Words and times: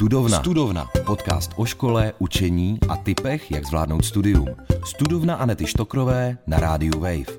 Studovna. 0.00 0.38
Studovna. 0.38 0.90
Podcast 1.06 1.50
o 1.56 1.64
škole, 1.64 2.12
učení 2.18 2.78
a 2.88 2.96
typech, 2.96 3.50
jak 3.50 3.66
zvládnout 3.66 4.04
studium. 4.04 4.46
Studovna 4.84 5.34
Anety 5.34 5.66
Štokrové 5.66 6.38
na 6.46 6.60
rádiu 6.60 7.00
Wave. 7.00 7.36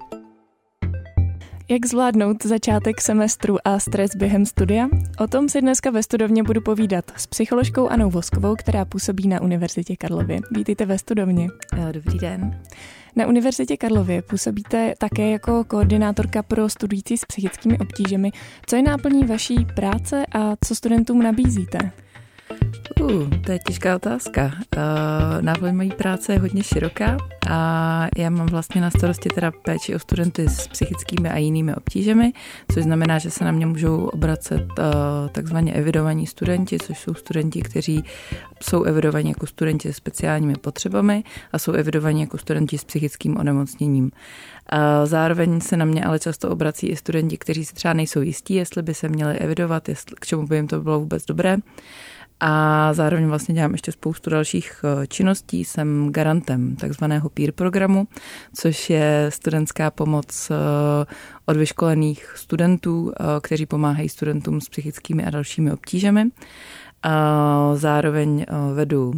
Jak 1.69 1.85
zvládnout 1.85 2.45
začátek 2.45 3.01
semestru 3.01 3.57
a 3.65 3.79
stres 3.79 4.15
během 4.15 4.45
studia? 4.45 4.89
O 5.19 5.27
tom 5.27 5.49
si 5.49 5.61
dneska 5.61 5.91
ve 5.91 6.03
studovně 6.03 6.43
budu 6.43 6.61
povídat 6.61 7.11
s 7.15 7.27
psycholožkou 7.27 7.87
Anou 7.87 8.09
Voskovou, 8.09 8.55
která 8.55 8.85
působí 8.85 9.27
na 9.27 9.41
Univerzitě 9.41 9.95
Karlově. 9.95 10.39
Vítejte 10.51 10.85
ve 10.85 10.97
studovně. 10.97 11.47
Dobrý 11.91 12.19
den. 12.19 12.61
Na 13.15 13.27
Univerzitě 13.27 13.77
Karlově 13.77 14.21
působíte 14.21 14.93
také 14.97 15.31
jako 15.31 15.63
koordinátorka 15.63 16.43
pro 16.43 16.69
studující 16.69 17.17
s 17.17 17.25
psychickými 17.25 17.79
obtížemi. 17.79 18.31
Co 18.65 18.75
je 18.75 18.81
náplní 18.81 19.23
vaší 19.23 19.65
práce 19.75 20.25
a 20.35 20.55
co 20.65 20.75
studentům 20.75 21.23
nabízíte? 21.23 21.91
Uh, 23.01 23.29
to 23.45 23.51
je 23.51 23.59
těžká 23.67 23.95
otázka. 23.95 24.51
Uh, 24.77 25.41
náplň 25.41 25.75
mojí 25.75 25.91
práce 25.91 26.33
je 26.33 26.39
hodně 26.39 26.63
široká 26.63 27.17
a 27.49 28.07
já 28.17 28.29
mám 28.29 28.47
vlastně 28.47 28.81
na 28.81 28.89
starosti 28.89 29.29
teda 29.29 29.51
péči 29.51 29.95
o 29.95 29.99
studenty 29.99 30.49
s 30.49 30.67
psychickými 30.67 31.29
a 31.29 31.37
jinými 31.37 31.75
obtížemi, 31.75 32.33
což 32.73 32.83
znamená, 32.83 33.19
že 33.19 33.31
se 33.31 33.45
na 33.45 33.51
mě 33.51 33.65
můžou 33.65 34.05
obracet 34.05 34.61
uh, 34.61 34.85
takzvaně 35.31 35.73
evidovaní 35.73 36.27
studenti, 36.27 36.77
což 36.79 36.99
jsou 36.99 37.13
studenti, 37.13 37.61
kteří 37.61 38.03
jsou 38.63 38.83
evidovaní 38.83 39.29
jako 39.29 39.47
studenti 39.47 39.87
se 39.87 39.93
speciálními 39.93 40.55
potřebami 40.55 41.23
a 41.51 41.59
jsou 41.59 41.71
evidovaní 41.71 42.21
jako 42.21 42.37
studenti 42.37 42.77
s 42.77 42.83
psychickým 42.83 43.37
onemocněním. 43.37 44.11
Zároveň 45.03 45.61
se 45.61 45.77
na 45.77 45.85
mě 45.85 46.05
ale 46.05 46.19
často 46.19 46.49
obrací 46.49 46.87
i 46.87 46.95
studenti, 46.95 47.37
kteří 47.37 47.65
si 47.65 47.73
třeba 47.73 47.93
nejsou 47.93 48.21
jistí, 48.21 48.53
jestli 48.53 48.81
by 48.81 48.93
se 48.93 49.09
měli 49.09 49.37
evidovat, 49.37 49.89
jestli, 49.89 50.15
k 50.19 50.25
čemu 50.25 50.47
by 50.47 50.55
jim 50.55 50.67
to 50.67 50.81
bylo 50.81 50.99
vůbec 50.99 51.25
dobré. 51.25 51.57
A 52.43 52.93
zároveň 52.93 53.25
vlastně 53.27 53.55
dělám 53.55 53.71
ještě 53.71 53.91
spoustu 53.91 54.29
dalších 54.29 54.81
eh, 54.83 55.07
činností. 55.07 55.65
Jsem 55.65 56.11
garantem 56.11 56.75
takzvaného 56.75 57.29
peer 57.29 57.51
programu, 57.51 58.07
což 58.53 58.89
je 58.89 59.25
studentská 59.29 59.91
pomoc 59.91 60.51
eh, 60.51 60.55
od 61.45 61.57
vyškolených 61.57 62.33
studentů, 62.35 63.11
eh, 63.11 63.23
kteří 63.41 63.65
pomáhají 63.65 64.09
studentům 64.09 64.61
s 64.61 64.69
psychickými 64.69 65.25
a 65.25 65.29
dalšími 65.29 65.71
obtížemi. 65.71 66.29
Zároveň 67.73 68.45
vedu 68.73 69.13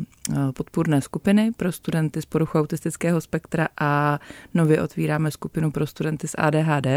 podpůrné 0.54 1.02
skupiny 1.02 1.52
pro 1.58 1.72
studenty 1.72 2.22
z 2.22 2.26
poruchu 2.26 2.60
autistického 2.60 3.22
spektra 3.22 3.68
a 3.82 4.20
nově 4.54 4.82
otvíráme 4.82 5.32
skupinu 5.32 5.72
pro 5.72 5.88
studenty 5.88 6.28
s 6.28 6.36
ADHD. 6.38 6.88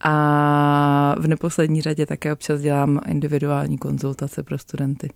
A 0.00 1.14
v 1.18 1.26
neposlední 1.26 1.82
řadě 1.82 2.06
také 2.06 2.32
občas 2.32 2.60
dělám 2.60 3.00
individuální 3.06 3.78
konzultace 3.78 4.42
pro 4.42 4.58
studenty. 4.58 5.10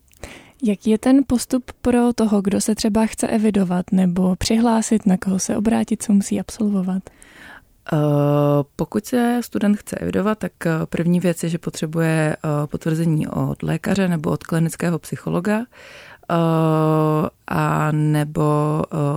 Jaký 0.65 0.91
je 0.91 0.99
ten 0.99 1.21
postup 1.27 1.73
pro 1.83 2.13
toho, 2.13 2.43
kdo 2.43 2.61
se 2.61 2.75
třeba 2.75 3.07
chce 3.07 3.29
evidovat 3.29 3.87
nebo 3.93 4.37
přihlásit, 4.37 5.07
na 5.07 5.17
koho 5.17 5.39
se 5.39 5.57
obrátit, 5.57 6.03
co 6.03 6.13
musí 6.13 6.41
absolvovat? 6.41 7.03
Uh, 7.93 7.99
pokud 8.77 9.07
se 9.07 9.41
student 9.45 9.79
chce 9.79 9.97
evidovat, 9.97 10.39
tak 10.39 10.53
uh, 10.67 10.87
první 10.87 11.21
věc 11.21 11.43
je, 11.43 11.49
že 11.49 11.59
potřebuje 11.59 12.37
uh, 12.45 12.67
potvrzení 12.67 13.29
od 13.29 13.63
lékaře 13.63 14.09
nebo 14.09 14.31
od 14.31 14.45
klinického 14.45 14.99
psychologa 14.99 15.61
a 17.55 17.93
nebo 17.93 18.43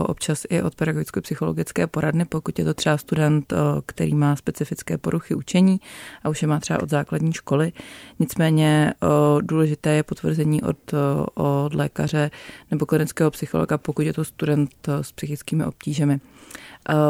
občas 0.05 0.45
i 0.49 0.61
od 0.61 0.75
pedagogicko-psychologické 0.75 1.87
poradny, 1.87 2.25
pokud 2.25 2.59
je 2.59 2.65
to 2.65 2.73
třeba 2.73 2.97
student, 2.97 3.53
který 3.85 4.15
má 4.15 4.35
specifické 4.35 4.97
poruchy 4.97 5.35
učení 5.35 5.79
a 6.23 6.29
už 6.29 6.41
je 6.41 6.47
má 6.47 6.59
třeba 6.59 6.83
od 6.83 6.89
základní 6.89 7.33
školy. 7.33 7.71
Nicméně 8.19 8.93
důležité 9.41 9.89
je 9.89 10.03
potvrzení 10.03 10.63
od, 10.63 10.93
od 11.33 11.73
lékaře 11.73 12.31
nebo 12.71 12.85
klinického 12.85 13.31
psychologa, 13.31 13.77
pokud 13.77 14.01
je 14.01 14.13
to 14.13 14.23
student 14.23 14.69
s 15.01 15.11
psychickými 15.11 15.65
obtížemi. 15.65 16.19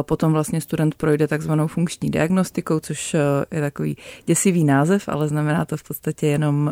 Potom 0.01 0.33
vlastně 0.33 0.61
student 0.61 0.95
projde 0.95 1.27
takzvanou 1.27 1.67
funkční 1.67 2.09
diagnostikou, 2.09 2.79
což 2.79 3.15
je 3.51 3.61
takový 3.61 3.97
děsivý 4.25 4.63
název, 4.63 5.09
ale 5.09 5.27
znamená 5.27 5.65
to 5.65 5.77
v 5.77 5.83
podstatě 5.83 6.27
jenom 6.27 6.71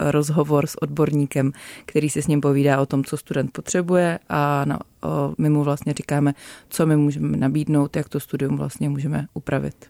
rozhovor 0.00 0.66
s 0.66 0.82
odborníkem, 0.82 1.52
který 1.86 2.10
si 2.10 2.22
s 2.22 2.26
ním 2.26 2.40
povídá 2.40 2.80
o 2.80 2.86
tom, 2.86 3.04
co 3.04 3.16
student 3.16 3.52
potřebuje 3.52 3.63
a 4.28 4.64
na, 4.64 4.78
o, 5.02 5.34
my 5.38 5.50
mu 5.50 5.64
vlastně 5.64 5.92
říkáme, 5.92 6.34
co 6.68 6.86
my 6.86 6.96
můžeme 6.96 7.36
nabídnout, 7.36 7.96
jak 7.96 8.08
to 8.08 8.20
studium 8.20 8.56
vlastně 8.56 8.88
můžeme 8.88 9.26
upravit. 9.34 9.86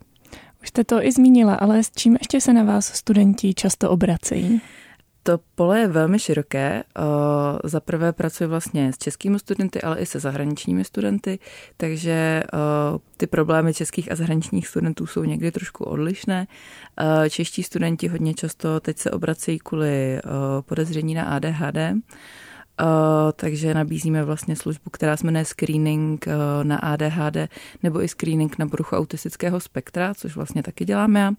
Už 0.62 0.68
jste 0.68 0.84
to 0.84 1.04
i 1.04 1.12
zmínila, 1.12 1.54
ale 1.54 1.82
s 1.82 1.90
čím 1.90 2.16
ještě 2.20 2.40
se 2.40 2.52
na 2.52 2.62
vás 2.62 2.86
studenti 2.86 3.54
často 3.54 3.90
obracejí? 3.90 4.60
To 5.26 5.40
pole 5.54 5.80
je 5.80 5.88
velmi 5.88 6.18
široké. 6.18 6.84
Za 7.64 7.80
prvé 7.80 8.12
pracuji 8.12 8.46
vlastně 8.46 8.92
s 8.92 8.98
českými 8.98 9.38
studenty, 9.38 9.82
ale 9.82 9.98
i 9.98 10.06
se 10.06 10.20
zahraničními 10.20 10.84
studenty, 10.84 11.38
takže 11.76 12.42
ty 13.16 13.26
problémy 13.26 13.74
českých 13.74 14.12
a 14.12 14.14
zahraničních 14.14 14.68
studentů 14.68 15.06
jsou 15.06 15.24
někdy 15.24 15.52
trošku 15.52 15.84
odlišné. 15.84 16.46
Čeští 17.30 17.62
studenti 17.62 18.08
hodně 18.08 18.34
často 18.34 18.80
teď 18.80 18.98
se 18.98 19.10
obracejí 19.10 19.58
kvůli 19.58 20.20
podezření 20.60 21.14
na 21.14 21.24
ADHD, 21.24 21.76
Uh, 22.80 22.86
takže 23.36 23.74
nabízíme 23.74 24.24
vlastně 24.24 24.56
službu, 24.56 24.90
která 24.90 25.16
se 25.16 25.26
jmenuje 25.26 25.44
screening 25.44 26.26
uh, 26.26 26.64
na 26.64 26.76
ADHD 26.78 27.36
nebo 27.82 28.02
i 28.02 28.08
screening 28.08 28.58
na 28.58 28.66
poruchu 28.66 28.96
autistického 28.96 29.60
spektra, 29.60 30.14
což 30.14 30.36
vlastně 30.36 30.62
taky 30.62 30.84
děláme. 30.84 31.34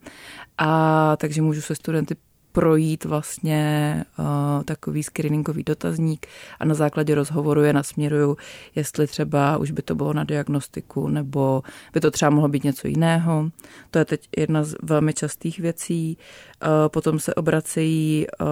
A 0.58 1.16
takže 1.18 1.42
můžu 1.42 1.62
se 1.62 1.76
studenty 1.76 2.16
projít 2.56 3.06
vlastně 3.06 4.04
uh, 4.20 4.64
takový 4.64 5.04
screeningový 5.04 5.64
dotazník 5.64 6.28
a 6.60 6.66
na 6.66 6.74
základě 6.74 7.16
rozhovoru 7.16 7.62
je 7.62 7.74
nasměruju, 7.74 8.38
jestli 8.76 9.08
třeba 9.08 9.58
už 9.58 9.72
by 9.72 9.82
to 9.82 9.96
bylo 9.96 10.14
na 10.14 10.24
diagnostiku 10.24 11.08
nebo 11.08 11.62
by 11.94 12.00
to 12.00 12.12
třeba 12.12 12.30
mohlo 12.30 12.50
být 12.50 12.64
něco 12.64 12.88
jiného. 12.88 13.50
To 13.92 14.00
je 14.00 14.06
teď 14.06 14.30
jedna 14.38 14.64
z 14.64 14.76
velmi 14.84 15.14
častých 15.14 15.60
věcí. 15.60 16.18
Uh, 16.64 16.70
potom 16.88 17.20
se 17.20 17.34
obracejí 17.34 18.28
uh, 18.28 18.48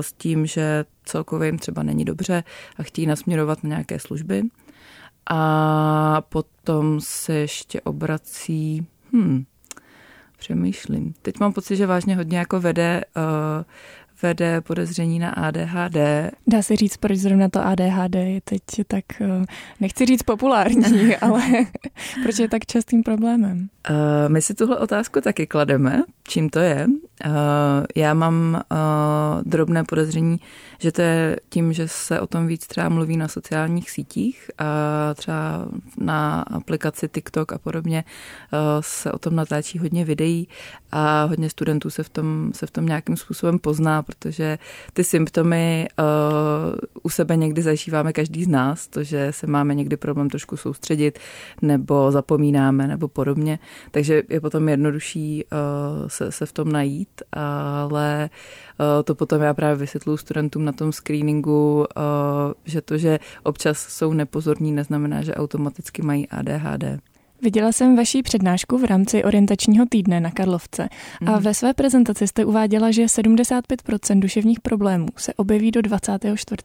s 0.00 0.12
tím, 0.12 0.46
že 0.46 0.84
celkově 1.04 1.48
jim 1.48 1.58
třeba 1.58 1.82
není 1.82 2.04
dobře 2.04 2.44
a 2.78 2.82
chtějí 2.82 3.06
nasměrovat 3.06 3.64
na 3.64 3.68
nějaké 3.68 3.98
služby. 3.98 4.42
A 5.30 6.22
potom 6.28 7.00
se 7.00 7.34
ještě 7.34 7.80
obrací, 7.80 8.86
hmm, 9.12 9.44
Přemýšlím. 10.40 11.14
Teď 11.22 11.40
mám 11.40 11.52
pocit, 11.52 11.76
že 11.76 11.86
vážně 11.86 12.16
hodně 12.16 12.38
jako 12.38 12.60
vede 12.60 13.00
uh, 13.16 13.64
vede 14.22 14.60
podezření 14.60 15.18
na 15.18 15.30
ADHD. 15.30 15.96
Dá 16.46 16.62
se 16.62 16.76
říct, 16.76 16.96
proč 16.96 17.18
zrovna 17.18 17.48
to 17.48 17.66
ADHD 17.66 18.14
je 18.14 18.40
teď 18.44 18.62
tak, 18.86 19.04
eh, 19.20 19.44
nechci 19.80 20.06
říct 20.06 20.22
populární, 20.22 21.16
ale 21.20 21.42
proč 22.22 22.38
je 22.38 22.48
tak 22.48 22.66
častým 22.66 23.02
problémem? 23.02 23.68
Uh, 23.90 23.96
my 24.28 24.42
si 24.42 24.54
tuhle 24.54 24.78
otázku 24.78 25.20
taky 25.20 25.46
klademe, 25.46 26.02
čím 26.28 26.50
to 26.50 26.58
je. 26.58 26.86
Uh, 26.86 27.32
já 27.96 28.14
mám 28.14 28.62
uh, 28.72 29.42
drobné 29.42 29.84
podezření, 29.84 30.40
že 30.80 30.92
to 30.92 31.02
je 31.02 31.36
tím, 31.48 31.72
že 31.72 31.88
se 31.88 32.20
o 32.20 32.26
tom 32.26 32.46
víc 32.46 32.66
třeba 32.66 32.88
mluví 32.88 33.16
na 33.16 33.28
sociálních 33.28 33.90
sítích 33.90 34.50
a 34.58 35.14
třeba 35.14 35.66
na 35.98 36.42
aplikaci 36.42 37.08
TikTok 37.08 37.52
a 37.52 37.58
podobně 37.58 38.04
se 38.80 39.12
o 39.12 39.18
tom 39.18 39.36
natáčí 39.36 39.78
hodně 39.78 40.04
videí 40.04 40.48
a 40.92 41.24
hodně 41.24 41.50
studentů 41.50 41.90
se 41.90 42.02
v 42.02 42.08
tom, 42.08 42.50
se 42.54 42.66
v 42.66 42.70
tom 42.70 42.86
nějakým 42.86 43.16
způsobem 43.16 43.58
pozná, 43.58 44.02
protože 44.02 44.58
ty 44.92 45.04
symptomy 45.04 45.88
u 47.02 47.08
sebe 47.08 47.36
někdy 47.36 47.62
zažíváme 47.62 48.12
každý 48.12 48.44
z 48.44 48.48
nás, 48.48 48.88
to, 48.88 49.02
že 49.02 49.32
se 49.32 49.46
máme 49.46 49.74
někdy 49.74 49.96
problém 49.96 50.30
trošku 50.30 50.56
soustředit 50.56 51.18
nebo 51.62 52.12
zapomínáme 52.12 52.86
nebo 52.86 53.08
podobně. 53.08 53.58
Takže 53.90 54.22
je 54.28 54.40
potom 54.40 54.68
jednodušší 54.68 55.44
uh, 55.44 56.08
se, 56.08 56.32
se 56.32 56.46
v 56.46 56.52
tom 56.52 56.72
najít, 56.72 57.22
ale 57.32 58.30
to 59.04 59.14
potom 59.14 59.42
já 59.42 59.54
právě 59.54 59.76
vysvětluji 59.76 60.16
studentům 60.16 60.64
na 60.70 60.72
tom 60.72 60.92
screeningu, 60.92 61.78
uh, 61.78 61.84
že 62.64 62.80
to, 62.80 62.98
že 62.98 63.18
občas 63.42 63.78
jsou 63.78 64.12
nepozorní, 64.12 64.72
neznamená, 64.72 65.22
že 65.22 65.34
automaticky 65.34 66.02
mají 66.02 66.28
ADHD. 66.28 66.84
Viděla 67.42 67.72
jsem 67.72 67.96
vaší 67.96 68.22
přednášku 68.22 68.78
v 68.78 68.84
rámci 68.84 69.24
orientačního 69.24 69.86
týdne 69.88 70.20
na 70.20 70.30
Karlovce 70.30 70.88
a 71.26 71.30
mhm. 71.30 71.42
ve 71.42 71.54
své 71.54 71.74
prezentaci 71.74 72.28
jste 72.28 72.44
uváděla, 72.44 72.90
že 72.90 73.04
75% 73.04 74.20
duševních 74.20 74.60
problémů 74.60 75.06
se 75.16 75.34
objeví 75.34 75.70
do 75.70 75.82
24. 75.82 76.62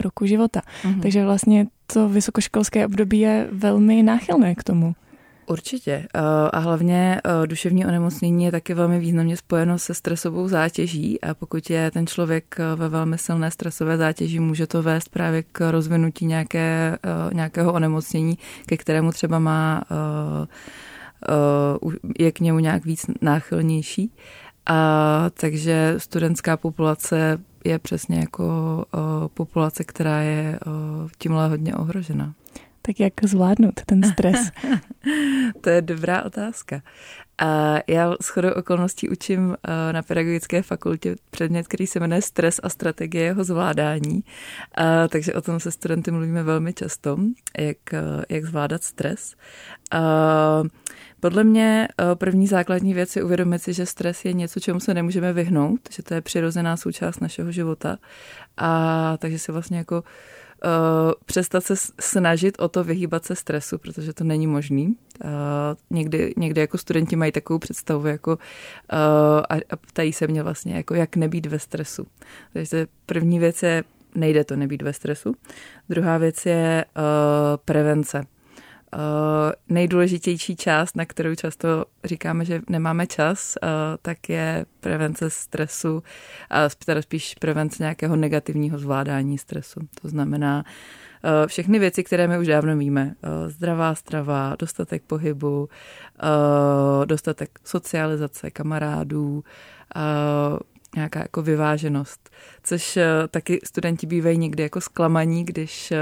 roku 0.00 0.26
života. 0.26 0.60
Mm. 0.84 1.00
Takže 1.00 1.24
vlastně 1.24 1.66
to 1.86 2.08
vysokoškolské 2.08 2.86
období 2.86 3.20
je 3.20 3.48
velmi 3.52 4.02
náchylné 4.02 4.54
k 4.54 4.64
tomu. 4.64 4.94
Určitě. 5.46 5.92
Eh, 6.14 6.20
a 6.52 6.58
hlavně 6.58 7.20
eh, 7.24 7.46
duševní 7.46 7.86
onemocnění 7.86 8.44
je 8.44 8.50
taky 8.50 8.74
velmi 8.74 8.98
významně 8.98 9.36
spojeno 9.36 9.78
se 9.78 9.94
stresovou 9.94 10.48
zátěží 10.48 11.20
a 11.20 11.34
pokud 11.34 11.70
je 11.70 11.90
ten 11.90 12.06
člověk 12.06 12.56
eh, 12.58 12.76
ve 12.76 12.88
velmi 12.88 13.18
silné 13.18 13.50
stresové 13.50 13.96
zátěži, 13.96 14.40
může 14.40 14.66
to 14.66 14.82
vést 14.82 15.08
právě 15.08 15.42
k 15.42 15.70
rozvinutí 15.70 16.26
nějaké, 16.26 16.98
nějakého 17.32 17.72
onemocnění, 17.72 18.38
ke 18.66 18.76
kterému 18.76 19.12
třeba 19.12 19.38
má 19.38 19.82
je 22.18 22.32
k 22.32 22.40
němu 22.40 22.58
nějak 22.58 22.84
víc 22.84 23.06
náchylnější. 23.20 24.12
A 24.66 25.30
takže 25.34 25.94
studentská 25.98 26.56
populace 26.56 27.38
je 27.64 27.78
přesně 27.78 28.18
jako 28.18 28.44
populace, 29.34 29.84
která 29.84 30.20
je 30.20 30.58
tímhle 31.18 31.48
hodně 31.48 31.74
ohrožena. 31.74 32.34
Tak 32.86 33.00
jak 33.00 33.12
zvládnout 33.22 33.80
ten 33.86 34.02
stres? 34.02 34.50
to 35.60 35.70
je 35.70 35.82
dobrá 35.82 36.22
otázka. 36.22 36.82
A 37.38 37.78
já 37.86 38.14
s 38.20 38.28
chodou 38.28 38.50
okolností 38.50 39.08
učím 39.08 39.56
na 39.92 40.02
pedagogické 40.02 40.62
fakultě 40.62 41.16
předmět, 41.30 41.68
který 41.68 41.86
se 41.86 42.00
jmenuje 42.00 42.22
Stres 42.22 42.60
a 42.62 42.68
strategie 42.68 43.24
jeho 43.24 43.44
zvládání. 43.44 44.24
A, 44.74 45.08
takže 45.08 45.34
o 45.34 45.40
tom 45.40 45.60
se 45.60 45.70
studenty 45.70 46.10
mluvíme 46.10 46.42
velmi 46.42 46.72
často, 46.72 47.18
jak, 47.58 47.76
jak 48.28 48.44
zvládat 48.44 48.82
stres. 48.82 49.34
A, 49.90 50.62
podle 51.20 51.44
mě 51.44 51.88
první 52.14 52.46
základní 52.46 52.94
věc 52.94 53.16
je 53.16 53.24
uvědomit 53.24 53.62
si, 53.62 53.72
že 53.72 53.86
stres 53.86 54.24
je 54.24 54.32
něco, 54.32 54.60
čemu 54.60 54.80
se 54.80 54.94
nemůžeme 54.94 55.32
vyhnout, 55.32 55.80
že 55.90 56.02
to 56.02 56.14
je 56.14 56.20
přirozená 56.20 56.76
součást 56.76 57.20
našeho 57.20 57.52
života. 57.52 57.98
A 58.56 59.16
takže 59.16 59.38
se 59.38 59.52
vlastně 59.52 59.78
jako 59.78 59.96
uh, 59.96 60.04
přestat 61.24 61.64
se 61.64 61.74
snažit 62.00 62.58
o 62.58 62.68
to 62.68 62.84
vyhýbat 62.84 63.24
se 63.24 63.36
stresu, 63.36 63.78
protože 63.78 64.12
to 64.12 64.24
není 64.24 64.46
možný. 64.46 64.96
Uh, 65.24 65.30
někdy, 65.90 66.34
někdy 66.36 66.60
jako 66.60 66.78
studenti 66.78 67.16
mají 67.16 67.32
takovou 67.32 67.58
představu 67.58 68.06
jako, 68.06 68.30
uh, 68.30 68.38
a, 69.48 69.54
a 69.70 69.76
ptají 69.76 70.12
se 70.12 70.26
mě 70.26 70.42
vlastně, 70.42 70.74
jako 70.74 70.94
jak 70.94 71.16
nebýt 71.16 71.46
ve 71.46 71.58
stresu. 71.58 72.06
Takže 72.52 72.86
první 73.06 73.38
věc 73.38 73.62
je, 73.62 73.84
nejde 74.14 74.44
to 74.44 74.56
nebýt 74.56 74.82
ve 74.82 74.92
stresu. 74.92 75.34
Druhá 75.88 76.18
věc 76.18 76.46
je 76.46 76.84
uh, 76.96 77.02
prevence. 77.64 78.26
Uh, 78.94 79.52
nejdůležitější 79.68 80.56
část, 80.56 80.96
na 80.96 81.04
kterou 81.04 81.34
často 81.34 81.84
říkáme, 82.04 82.44
že 82.44 82.60
nemáme 82.68 83.06
čas, 83.06 83.54
uh, 83.62 83.68
tak 84.02 84.28
je 84.28 84.66
prevence 84.80 85.30
stresu, 85.30 86.02
a 86.50 86.68
teda 86.84 87.02
spíš 87.02 87.34
prevence 87.34 87.82
nějakého 87.82 88.16
negativního 88.16 88.78
zvládání 88.78 89.38
stresu. 89.38 89.80
To 90.02 90.08
znamená 90.08 90.64
všechny 91.46 91.78
věci, 91.78 92.04
které 92.04 92.28
my 92.28 92.38
už 92.38 92.46
dávno 92.46 92.76
víme. 92.76 93.14
Zdravá 93.46 93.94
strava, 93.94 94.56
dostatek 94.58 95.02
pohybu, 95.02 95.68
dostatek 97.04 97.58
socializace 97.64 98.50
kamarádů, 98.50 99.44
nějaká 100.96 101.20
jako 101.20 101.42
vyváženost, 101.42 102.30
což 102.62 102.96
eh, 102.96 103.04
taky 103.30 103.60
studenti 103.64 104.06
bývají 104.06 104.38
někdy 104.38 104.62
jako 104.62 104.80
zklamaní, 104.80 105.44
když 105.44 105.92
eh, 105.92 105.98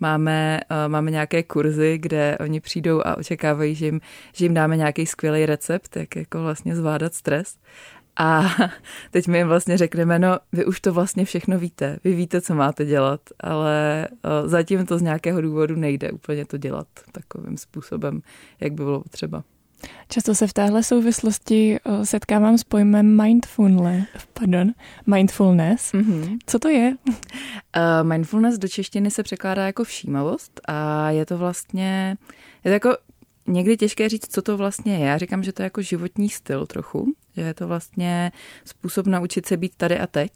máme, 0.00 0.60
eh, 0.70 0.88
máme 0.88 1.10
nějaké 1.10 1.42
kurzy, 1.42 1.98
kde 1.98 2.38
oni 2.40 2.60
přijdou 2.60 3.02
a 3.04 3.16
očekávají, 3.16 3.74
že 3.74 3.86
jim, 3.86 4.00
že 4.32 4.44
jim 4.44 4.54
dáme 4.54 4.76
nějaký 4.76 5.06
skvělý 5.06 5.46
recept, 5.46 5.96
jak 5.96 6.16
jako 6.16 6.42
vlastně 6.42 6.76
zvládat 6.76 7.14
stres. 7.14 7.56
A 8.16 8.44
teď 9.10 9.28
my 9.28 9.38
jim 9.38 9.48
vlastně 9.48 9.78
řekneme, 9.78 10.18
no 10.18 10.38
vy 10.52 10.64
už 10.64 10.80
to 10.80 10.92
vlastně 10.92 11.24
všechno 11.24 11.58
víte, 11.58 11.98
vy 12.04 12.14
víte, 12.14 12.40
co 12.40 12.54
máte 12.54 12.84
dělat, 12.84 13.20
ale 13.40 14.08
zatím 14.44 14.86
to 14.86 14.98
z 14.98 15.02
nějakého 15.02 15.40
důvodu 15.40 15.76
nejde 15.76 16.10
úplně 16.12 16.44
to 16.44 16.56
dělat 16.56 16.86
takovým 17.12 17.56
způsobem, 17.56 18.22
jak 18.60 18.72
by 18.72 18.84
bylo 18.84 19.02
potřeba. 19.02 19.44
Často 20.08 20.34
se 20.34 20.46
v 20.46 20.52
téhle 20.52 20.82
souvislosti 20.82 21.76
eh, 21.76 22.06
setkávám 22.06 22.58
s 22.58 22.64
pojmem 22.64 23.22
mindfulness. 23.22 24.08
Pardon, 24.32 24.72
mindfulness. 25.06 25.92
Mm-hmm. 25.92 26.38
Co 26.46 26.58
to 26.58 26.68
je? 26.68 26.96
Uh, 27.06 27.14
mindfulness 28.02 28.58
do 28.58 28.68
češtiny 28.68 29.10
se 29.10 29.22
překládá 29.22 29.66
jako 29.66 29.84
všímavost 29.84 30.60
a 30.68 31.10
je 31.10 31.26
to 31.26 31.38
vlastně, 31.38 32.16
je 32.64 32.70
to 32.70 32.72
jako 32.72 32.96
někdy 33.46 33.76
těžké 33.76 34.08
říct, 34.08 34.32
co 34.32 34.42
to 34.42 34.56
vlastně 34.56 34.98
je. 34.98 35.06
Já 35.06 35.18
říkám, 35.18 35.42
že 35.42 35.52
to 35.52 35.62
je 35.62 35.64
jako 35.64 35.82
životní 35.82 36.28
styl 36.28 36.66
trochu, 36.66 37.12
že 37.36 37.42
je 37.42 37.54
to 37.54 37.68
vlastně 37.68 38.32
způsob 38.64 39.06
naučit 39.06 39.46
se 39.46 39.56
být 39.56 39.72
tady 39.76 39.98
a 39.98 40.06
teď 40.06 40.30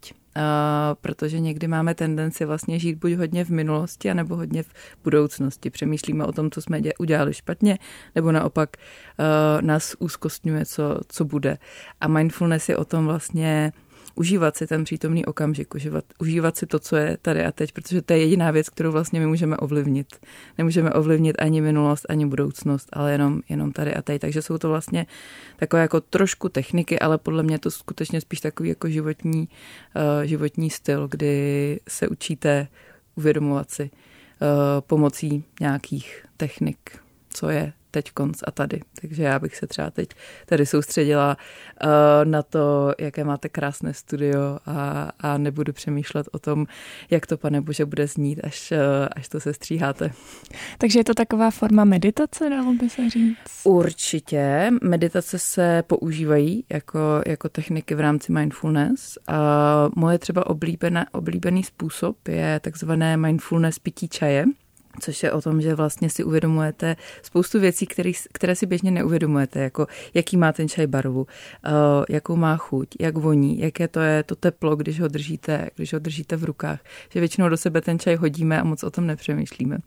protože 1.00 1.40
někdy 1.40 1.68
máme 1.68 1.94
tendenci 1.94 2.44
vlastně 2.44 2.78
žít 2.78 2.98
buď 2.98 3.12
hodně 3.12 3.44
v 3.44 3.48
minulosti, 3.48 4.10
anebo 4.10 4.36
hodně 4.36 4.62
v 4.62 4.68
budoucnosti. 5.04 5.70
Přemýšlíme 5.70 6.24
o 6.24 6.32
tom, 6.32 6.50
co 6.50 6.62
jsme 6.62 6.80
udělali 6.98 7.34
špatně, 7.34 7.78
nebo 8.14 8.32
naopak 8.32 8.76
uh, 8.76 9.62
nás 9.62 9.96
úzkostňuje, 9.98 10.66
co, 10.66 11.00
co 11.08 11.24
bude. 11.24 11.58
A 12.00 12.08
mindfulness 12.08 12.68
je 12.68 12.76
o 12.76 12.84
tom 12.84 13.04
vlastně 13.04 13.72
užívat 14.14 14.56
si 14.56 14.66
ten 14.66 14.84
přítomný 14.84 15.24
okamžik, 15.24 15.74
užívat, 15.74 16.04
užívat 16.18 16.56
si 16.56 16.66
to, 16.66 16.78
co 16.78 16.96
je 16.96 17.16
tady 17.22 17.44
a 17.44 17.52
teď, 17.52 17.72
protože 17.72 18.02
to 18.02 18.12
je 18.12 18.18
jediná 18.18 18.50
věc, 18.50 18.68
kterou 18.68 18.92
vlastně 18.92 19.20
my 19.20 19.26
můžeme 19.26 19.56
ovlivnit. 19.56 20.06
Nemůžeme 20.58 20.92
ovlivnit 20.92 21.36
ani 21.38 21.60
minulost, 21.60 22.06
ani 22.08 22.26
budoucnost, 22.26 22.88
ale 22.92 23.12
jenom, 23.12 23.40
jenom 23.48 23.72
tady 23.72 23.94
a 23.94 24.02
teď. 24.02 24.20
Takže 24.20 24.42
jsou 24.42 24.58
to 24.58 24.68
vlastně 24.68 25.06
takové 25.56 25.82
jako 25.82 26.00
trošku 26.00 26.48
techniky, 26.48 26.98
ale 26.98 27.18
podle 27.18 27.42
mě 27.42 27.58
to 27.58 27.70
skutečně 27.70 28.20
spíš 28.20 28.40
takový 28.40 28.68
jako 28.68 28.88
životní, 28.88 29.48
uh, 29.96 30.24
životní 30.24 30.70
styl, 30.70 31.08
kdy 31.08 31.80
se 31.88 32.08
učíte 32.08 32.68
uvědomovat 33.14 33.70
si 33.70 33.82
uh, 33.82 34.48
pomocí 34.80 35.44
nějakých 35.60 36.24
technik, 36.36 36.98
co 37.30 37.48
je 37.48 37.72
teď 37.90 38.10
konc 38.10 38.42
a 38.46 38.50
tady. 38.50 38.80
Takže 39.00 39.22
já 39.22 39.38
bych 39.38 39.56
se 39.56 39.66
třeba 39.66 39.90
teď 39.90 40.08
tady 40.46 40.66
soustředila 40.66 41.36
uh, 41.84 41.90
na 42.24 42.42
to, 42.42 42.92
jaké 42.98 43.24
máte 43.24 43.48
krásné 43.48 43.94
studio 43.94 44.58
a, 44.66 45.10
a 45.20 45.38
nebudu 45.38 45.72
přemýšlet 45.72 46.28
o 46.32 46.38
tom, 46.38 46.66
jak 47.10 47.26
to, 47.26 47.36
pane 47.36 47.60
bože, 47.60 47.84
bude 47.84 48.06
znít, 48.06 48.40
až, 48.44 48.72
uh, 48.72 48.78
až 49.16 49.28
to 49.28 49.40
se 49.40 49.54
stříháte. 49.54 50.12
Takže 50.78 50.98
je 50.98 51.04
to 51.04 51.14
taková 51.14 51.50
forma 51.50 51.84
meditace, 51.84 52.50
dalo 52.50 52.74
by 52.74 52.90
se 52.90 53.10
říct? 53.10 53.36
Určitě. 53.64 54.70
Meditace 54.82 55.38
se 55.38 55.82
používají 55.86 56.64
jako, 56.70 56.98
jako 57.26 57.48
techniky 57.48 57.94
v 57.94 58.00
rámci 58.00 58.32
mindfulness. 58.32 59.18
A 59.28 59.88
moje 59.96 60.18
třeba 60.18 60.46
oblíbená, 60.46 61.06
oblíbený 61.12 61.62
způsob 61.62 62.28
je 62.28 62.60
takzvané 62.60 63.16
mindfulness 63.16 63.78
pití 63.78 64.08
čaje 64.08 64.44
což 65.00 65.22
je 65.22 65.32
o 65.32 65.40
tom, 65.40 65.60
že 65.60 65.74
vlastně 65.74 66.10
si 66.10 66.24
uvědomujete 66.24 66.96
spoustu 67.22 67.60
věcí, 67.60 67.86
který, 67.86 68.12
které 68.32 68.56
si 68.56 68.66
běžně 68.66 68.90
neuvědomujete, 68.90 69.60
jako 69.60 69.86
jaký 70.14 70.36
má 70.36 70.52
ten 70.52 70.68
čaj 70.68 70.86
barvu, 70.86 71.20
uh, 71.20 71.26
jakou 72.08 72.36
má 72.36 72.56
chuť, 72.56 72.88
jak 73.00 73.16
voní, 73.16 73.58
jaké 73.58 73.88
to 73.88 74.00
je 74.00 74.22
to 74.22 74.36
teplo, 74.36 74.76
když 74.76 75.00
ho 75.00 75.08
držíte, 75.08 75.70
když 75.76 75.92
ho 75.92 75.98
držíte 75.98 76.36
v 76.36 76.44
rukách. 76.44 76.80
Že 77.12 77.20
většinou 77.20 77.48
do 77.48 77.56
sebe 77.56 77.80
ten 77.80 77.98
čaj 77.98 78.16
hodíme 78.16 78.60
a 78.60 78.64
moc 78.64 78.84
o 78.84 78.90
tom 78.90 79.06
nepřemýšlíme. 79.06 79.78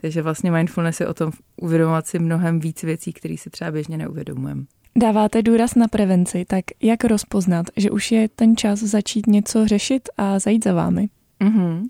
Takže 0.00 0.22
vlastně 0.22 0.50
mindfulness 0.50 1.00
je 1.00 1.06
o 1.06 1.14
tom 1.14 1.32
uvědomovat 1.56 2.06
si 2.06 2.18
mnohem 2.18 2.60
víc 2.60 2.82
věcí, 2.82 3.12
které 3.12 3.36
si 3.38 3.50
třeba 3.50 3.70
běžně 3.70 3.98
neuvědomujeme. 3.98 4.64
Dáváte 4.96 5.42
důraz 5.42 5.74
na 5.74 5.88
prevenci, 5.88 6.44
tak 6.44 6.64
jak 6.82 7.04
rozpoznat, 7.04 7.66
že 7.76 7.90
už 7.90 8.12
je 8.12 8.28
ten 8.28 8.56
čas 8.56 8.78
začít 8.78 9.26
něco 9.26 9.66
řešit 9.66 10.08
a 10.16 10.38
zajít 10.38 10.64
za 10.64 10.72
vámi? 10.72 11.08
Mm-hmm. 11.40 11.86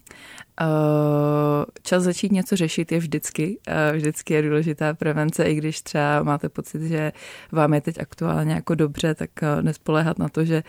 Uh, 0.61 1.65
čas 1.83 2.03
začít 2.03 2.33
něco 2.33 2.57
řešit 2.57 2.93
je 2.93 2.99
vždycky. 2.99 3.59
Uh, 3.69 3.97
vždycky 3.97 4.35
je 4.35 4.43
důležitá 4.43 4.95
prevence, 4.95 5.45
i 5.45 5.55
když 5.55 5.83
třeba 5.83 6.23
máte 6.23 6.49
pocit, 6.49 6.83
že 6.83 7.12
vám 7.53 7.75
je 7.75 7.81
teď 7.81 8.00
aktuálně 8.00 8.55
jako 8.55 8.75
dobře, 8.75 9.15
tak 9.15 9.31
uh, 9.43 9.62
nespoléhat 9.62 10.19
na 10.19 10.29
to, 10.29 10.45
že 10.45 10.62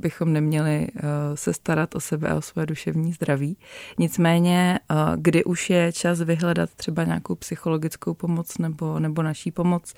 bychom 0.00 0.32
neměli 0.32 0.86
se 1.34 1.52
starat 1.52 1.94
o 1.94 2.00
sebe 2.00 2.28
a 2.28 2.34
o 2.34 2.42
své 2.42 2.66
duševní 2.66 3.12
zdraví. 3.12 3.56
Nicméně, 3.98 4.78
kdy 5.16 5.44
už 5.44 5.70
je 5.70 5.92
čas 5.92 6.20
vyhledat 6.20 6.70
třeba 6.76 7.04
nějakou 7.04 7.34
psychologickou 7.34 8.14
pomoc 8.14 8.58
nebo, 8.58 8.98
nebo 8.98 9.22
naší 9.22 9.50
pomoc, 9.50 9.94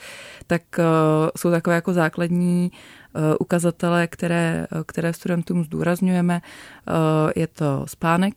tak 0.47 0.63
jsou 1.37 1.51
takové 1.51 1.77
jako 1.77 1.93
základní 1.93 2.73
ukazatele, 3.41 4.07
které, 4.07 4.67
které 4.87 5.13
studentům 5.13 5.65
zdůrazňujeme. 5.65 6.41
Je 7.37 7.47
to 7.47 7.85
spánek, 7.89 8.35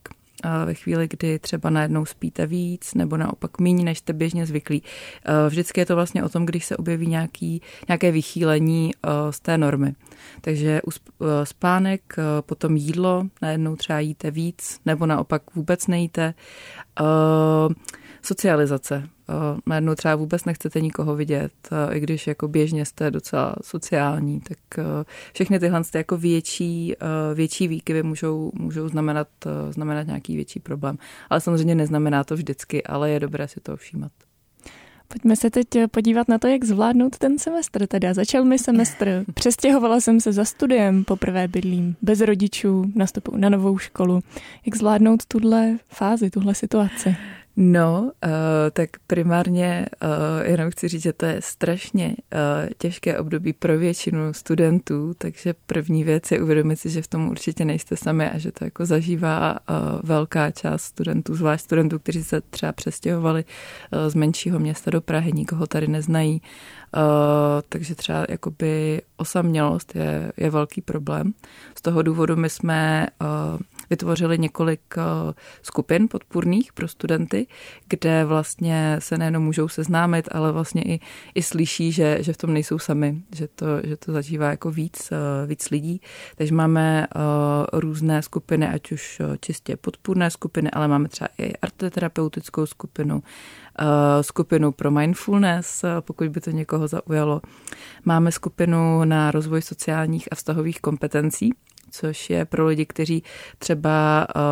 ve 0.64 0.74
chvíli, 0.74 1.08
kdy 1.10 1.38
třeba 1.38 1.70
najednou 1.70 2.04
spíte 2.04 2.46
víc 2.46 2.94
nebo 2.94 3.16
naopak 3.16 3.58
méně, 3.58 3.84
než 3.84 3.98
jste 3.98 4.12
běžně 4.12 4.46
zvyklí. 4.46 4.82
Vždycky 5.48 5.80
je 5.80 5.86
to 5.86 5.94
vlastně 5.94 6.24
o 6.24 6.28
tom, 6.28 6.46
když 6.46 6.64
se 6.64 6.76
objeví 6.76 7.06
nějaký, 7.06 7.62
nějaké 7.88 8.12
vychýlení 8.12 8.90
z 9.30 9.40
té 9.40 9.58
normy. 9.58 9.94
Takže 10.40 10.80
spánek, 11.44 12.16
potom 12.40 12.76
jídlo, 12.76 13.26
najednou 13.42 13.76
třeba 13.76 14.00
jíte 14.00 14.30
víc 14.30 14.80
nebo 14.86 15.06
naopak 15.06 15.42
vůbec 15.54 15.86
nejíte. 15.86 16.34
Socializace 18.28 19.08
najednou 19.66 19.94
třeba 19.94 20.16
vůbec 20.16 20.44
nechcete 20.44 20.80
nikoho 20.80 21.16
vidět, 21.16 21.52
i 21.90 22.00
když 22.00 22.26
jako 22.26 22.48
běžně 22.48 22.84
jste 22.84 23.10
docela 23.10 23.54
sociální, 23.62 24.40
tak 24.40 24.84
všechny 25.32 25.58
tyhle 25.58 25.82
jako 25.94 26.16
větší, 26.16 26.94
větší 27.34 27.68
výkyvy 27.68 28.02
můžou, 28.02 28.52
můžou 28.54 28.88
znamenat, 28.88 29.28
znamenat 29.70 30.06
nějaký 30.06 30.36
větší 30.36 30.60
problém. 30.60 30.98
Ale 31.30 31.40
samozřejmě 31.40 31.74
neznamená 31.74 32.24
to 32.24 32.34
vždycky, 32.34 32.82
ale 32.82 33.10
je 33.10 33.20
dobré 33.20 33.48
si 33.48 33.60
to 33.60 33.76
všímat. 33.76 34.12
Pojďme 35.08 35.36
se 35.36 35.50
teď 35.50 35.66
podívat 35.90 36.28
na 36.28 36.38
to, 36.38 36.46
jak 36.46 36.64
zvládnout 36.64 37.18
ten 37.18 37.38
semestr. 37.38 37.86
Teda 37.86 38.14
začal 38.14 38.44
mi 38.44 38.58
semestr, 38.58 39.24
přestěhovala 39.34 40.00
jsem 40.00 40.20
se 40.20 40.32
za 40.32 40.44
studiem, 40.44 41.04
poprvé 41.04 41.48
bydlím 41.48 41.96
bez 42.02 42.20
rodičů, 42.20 42.84
nastupuji 42.94 43.36
na 43.36 43.48
novou 43.48 43.78
školu. 43.78 44.20
Jak 44.66 44.76
zvládnout 44.76 45.26
tuhle 45.26 45.78
fázi, 45.88 46.30
tuhle 46.30 46.54
situaci? 46.54 47.16
No, 47.60 48.02
uh, 48.24 48.30
tak 48.72 48.90
primárně 49.06 49.86
uh, 50.02 50.46
jenom 50.46 50.70
chci 50.70 50.88
říct, 50.88 51.02
že 51.02 51.12
to 51.12 51.26
je 51.26 51.42
strašně 51.42 52.06
uh, 52.06 52.68
těžké 52.78 53.18
období 53.18 53.52
pro 53.52 53.78
většinu 53.78 54.32
studentů, 54.32 55.14
takže 55.18 55.54
první 55.66 56.04
věc 56.04 56.30
je 56.30 56.42
uvědomit 56.42 56.76
si, 56.76 56.90
že 56.90 57.02
v 57.02 57.06
tom 57.06 57.28
určitě 57.28 57.64
nejste 57.64 57.96
sami 57.96 58.30
a 58.30 58.38
že 58.38 58.52
to 58.52 58.64
jako 58.64 58.86
zažívá 58.86 59.52
uh, 59.52 59.76
velká 60.02 60.50
část 60.50 60.82
studentů, 60.82 61.34
zvlášť 61.34 61.64
studentů, 61.64 61.98
kteří 61.98 62.24
se 62.24 62.40
třeba 62.40 62.72
přestěhovali 62.72 63.44
uh, 63.44 64.08
z 64.08 64.14
menšího 64.14 64.58
města 64.58 64.90
do 64.90 65.00
Prahy, 65.00 65.32
nikoho 65.32 65.66
tady 65.66 65.88
neznají, 65.88 66.42
uh, 66.96 67.02
takže 67.68 67.94
třeba 67.94 68.26
jakoby 68.28 69.02
osamělost 69.16 69.94
je, 69.94 70.32
je 70.36 70.50
velký 70.50 70.80
problém. 70.80 71.32
Z 71.74 71.82
toho 71.82 72.02
důvodu 72.02 72.36
my 72.36 72.50
jsme 72.50 73.06
uh, 73.20 73.60
vytvořili 73.90 74.38
několik 74.38 74.80
uh, 74.96 75.32
skupin 75.62 76.08
podpůrných 76.08 76.72
pro 76.72 76.88
studenty, 76.88 77.46
kde 77.88 78.24
vlastně 78.24 78.96
se 78.98 79.18
nejenom 79.18 79.42
můžou 79.42 79.68
seznámit, 79.68 80.28
ale 80.32 80.52
vlastně 80.52 80.82
i, 80.82 81.00
i 81.34 81.42
slyší, 81.42 81.92
že, 81.92 82.18
že 82.20 82.32
v 82.32 82.36
tom 82.36 82.52
nejsou 82.54 82.78
sami, 82.78 83.22
že 83.34 83.48
to, 83.48 83.66
že 83.84 83.96
to 83.96 84.12
zažívá 84.12 84.50
jako 84.50 84.70
víc, 84.70 85.12
uh, 85.12 85.48
víc 85.48 85.70
lidí. 85.70 86.00
Takže 86.36 86.54
máme 86.54 87.06
uh, 87.16 87.80
různé 87.80 88.22
skupiny, 88.22 88.68
ať 88.68 88.92
už 88.92 89.22
čistě 89.40 89.76
podpůrné 89.76 90.30
skupiny, 90.30 90.70
ale 90.70 90.88
máme 90.88 91.08
třeba 91.08 91.28
i 91.38 91.52
arteterapeutickou 91.56 92.66
skupinu, 92.66 93.22
skupinu 94.20 94.72
pro 94.72 94.90
mindfulness, 94.90 95.84
pokud 96.00 96.28
by 96.28 96.40
to 96.40 96.50
někoho 96.50 96.88
zaujalo. 96.88 97.40
Máme 98.04 98.32
skupinu 98.32 99.04
na 99.04 99.30
rozvoj 99.30 99.62
sociálních 99.62 100.28
a 100.32 100.34
vztahových 100.34 100.80
kompetencí, 100.80 101.50
což 101.90 102.30
je 102.30 102.44
pro 102.44 102.66
lidi, 102.66 102.86
kteří 102.86 103.22
třeba 103.58 104.26
uh, 104.36 104.42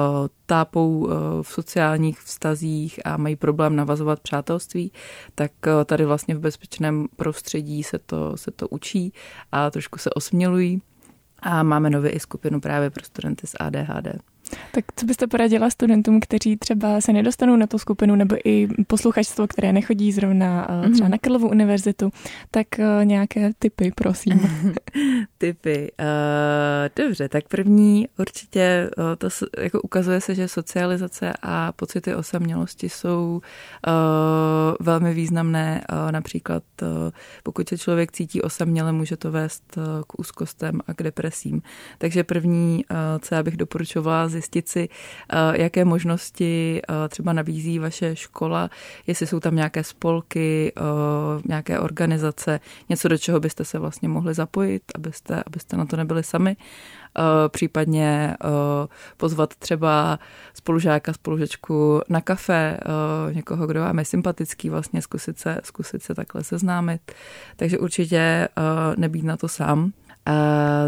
tápou 0.46 0.98
uh, 0.98 1.12
v 1.42 1.48
sociálních 1.48 2.20
vztazích 2.20 3.00
a 3.04 3.16
mají 3.16 3.36
problém 3.36 3.76
navazovat 3.76 4.20
přátelství, 4.20 4.92
tak 5.34 5.52
uh, 5.66 5.84
tady 5.84 6.04
vlastně 6.04 6.34
v 6.34 6.40
bezpečném 6.40 7.06
prostředí 7.16 7.82
se 7.82 7.98
to, 7.98 8.36
se 8.36 8.50
to 8.50 8.68
učí 8.68 9.12
a 9.52 9.70
trošku 9.70 9.98
se 9.98 10.10
osmělují. 10.10 10.82
A 11.42 11.62
máme 11.62 11.90
nově 11.90 12.10
i 12.10 12.20
skupinu 12.20 12.60
právě 12.60 12.90
pro 12.90 13.04
studenty 13.04 13.46
s 13.46 13.56
ADHD. 13.60 14.35
Tak 14.76 14.84
co 14.96 15.06
byste 15.06 15.26
poradila 15.26 15.70
studentům, 15.70 16.20
kteří 16.20 16.56
třeba 16.56 17.00
se 17.00 17.12
nedostanou 17.12 17.56
na 17.56 17.66
tu 17.66 17.78
skupinu, 17.78 18.16
nebo 18.16 18.36
i 18.44 18.68
posluchačstvo, 18.86 19.46
které 19.46 19.72
nechodí 19.72 20.12
zrovna 20.12 20.68
eh, 20.70 20.90
třeba 20.90 21.04
mhm. 21.04 21.10
na 21.10 21.18
Karlovu 21.18 21.48
univerzitu, 21.48 22.10
tak 22.50 22.78
eh, 22.78 23.04
nějaké 23.04 23.50
typy, 23.58 23.92
prosím. 23.94 24.40
typy. 25.38 25.92
Uh, 26.00 27.04
dobře, 27.04 27.28
tak 27.28 27.48
první 27.48 28.08
určitě 28.18 28.90
to 29.18 29.28
jako 29.58 29.80
ukazuje 29.80 30.20
se, 30.20 30.34
že 30.34 30.48
socializace 30.48 31.32
a 31.42 31.72
pocity 31.72 32.14
osamělosti 32.14 32.88
jsou 32.88 33.40
uh, 33.86 33.92
velmi 34.80 35.14
významné. 35.14 35.84
Uh, 35.92 36.12
například 36.12 36.62
uh, 36.82 36.88
pokud 37.42 37.68
se 37.68 37.78
člověk 37.78 38.12
cítí 38.12 38.42
osaměle, 38.42 38.92
může 38.92 39.16
to 39.16 39.30
vést 39.30 39.76
uh, 39.76 39.82
k 40.06 40.20
úzkostem 40.20 40.80
a 40.86 40.94
k 40.94 41.02
depresím. 41.02 41.62
Takže 41.98 42.24
první, 42.24 42.84
uh, 42.90 42.96
co 43.20 43.34
já 43.34 43.42
bych 43.42 43.56
doporučovala, 43.56 44.28
zjistit 44.28 44.65
si, 44.68 44.88
eh, 45.32 45.62
jaké 45.62 45.84
možnosti 45.84 46.82
eh, 46.88 47.08
třeba 47.08 47.32
nabízí 47.32 47.78
vaše 47.78 48.16
škola, 48.16 48.70
jestli 49.06 49.26
jsou 49.26 49.40
tam 49.40 49.56
nějaké 49.56 49.84
spolky, 49.84 50.72
eh, 50.76 50.82
nějaké 51.44 51.80
organizace, 51.80 52.60
něco, 52.88 53.08
do 53.08 53.18
čeho 53.18 53.40
byste 53.40 53.64
se 53.64 53.78
vlastně 53.78 54.08
mohli 54.08 54.34
zapojit, 54.34 54.82
abyste, 54.94 55.42
abyste 55.46 55.76
na 55.76 55.86
to 55.86 55.96
nebyli 55.96 56.22
sami. 56.22 56.56
Případně 57.48 58.36
pozvat 59.16 59.54
třeba 59.54 60.18
spolužáka, 60.54 61.12
spolužečku 61.12 62.00
na 62.08 62.20
kafe, 62.20 62.78
někoho, 63.32 63.66
kdo 63.66 63.80
vám 63.80 63.98
je 63.98 64.04
sympatický, 64.04 64.70
vlastně 64.70 65.02
zkusit 65.02 65.38
se, 65.38 65.60
zkusit 65.64 66.02
se 66.02 66.14
takhle 66.14 66.44
seznámit. 66.44 67.12
Takže 67.56 67.78
určitě 67.78 68.48
nebýt 68.96 69.24
na 69.24 69.36
to 69.36 69.48
sám. 69.48 69.92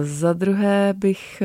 Za 0.03 0.33
druhé 0.33 0.95
bych, 0.97 1.43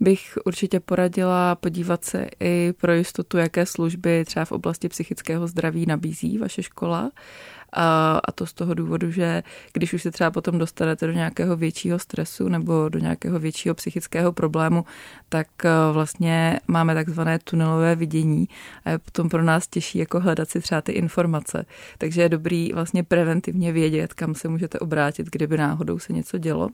bych 0.00 0.38
určitě 0.44 0.80
poradila 0.80 1.54
podívat 1.54 2.04
se 2.04 2.26
i 2.40 2.72
pro 2.80 2.92
jistotu, 2.92 3.38
jaké 3.38 3.66
služby 3.66 4.24
třeba 4.24 4.44
v 4.44 4.52
oblasti 4.52 4.88
psychického 4.88 5.46
zdraví 5.46 5.86
nabízí 5.86 6.38
vaše 6.38 6.62
škola. 6.62 7.10
A, 7.72 8.20
a 8.24 8.32
to 8.32 8.46
z 8.46 8.52
toho 8.52 8.74
důvodu, 8.74 9.10
že 9.10 9.42
když 9.72 9.92
už 9.92 10.02
se 10.02 10.10
třeba 10.10 10.30
potom 10.30 10.58
dostanete 10.58 11.06
do 11.06 11.12
nějakého 11.12 11.56
většího 11.56 11.98
stresu 11.98 12.48
nebo 12.48 12.88
do 12.88 12.98
nějakého 12.98 13.38
většího 13.38 13.74
psychického 13.74 14.32
problému, 14.32 14.84
tak 15.28 15.46
eh, 15.64 15.70
vlastně 15.92 16.60
máme 16.66 16.94
takzvané 16.94 17.38
tunelové 17.38 17.96
vidění 17.96 18.48
a 18.84 18.90
je 18.90 18.98
potom 18.98 19.28
pro 19.28 19.42
nás 19.42 19.66
těžší 19.66 19.98
jako 19.98 20.20
hledat 20.20 20.50
si 20.50 20.60
třeba 20.60 20.80
ty 20.80 20.92
informace. 20.92 21.66
Takže 21.98 22.22
je 22.22 22.28
dobrý 22.28 22.72
vlastně 22.72 23.02
preventivně 23.02 23.72
vědět, 23.72 24.14
kam 24.14 24.34
se 24.34 24.48
můžete 24.48 24.78
obrátit, 24.78 25.26
kdyby 25.30 25.56
náhodou 25.56 25.98
se 25.98 26.12
něco 26.12 26.38
dělo 26.38 26.68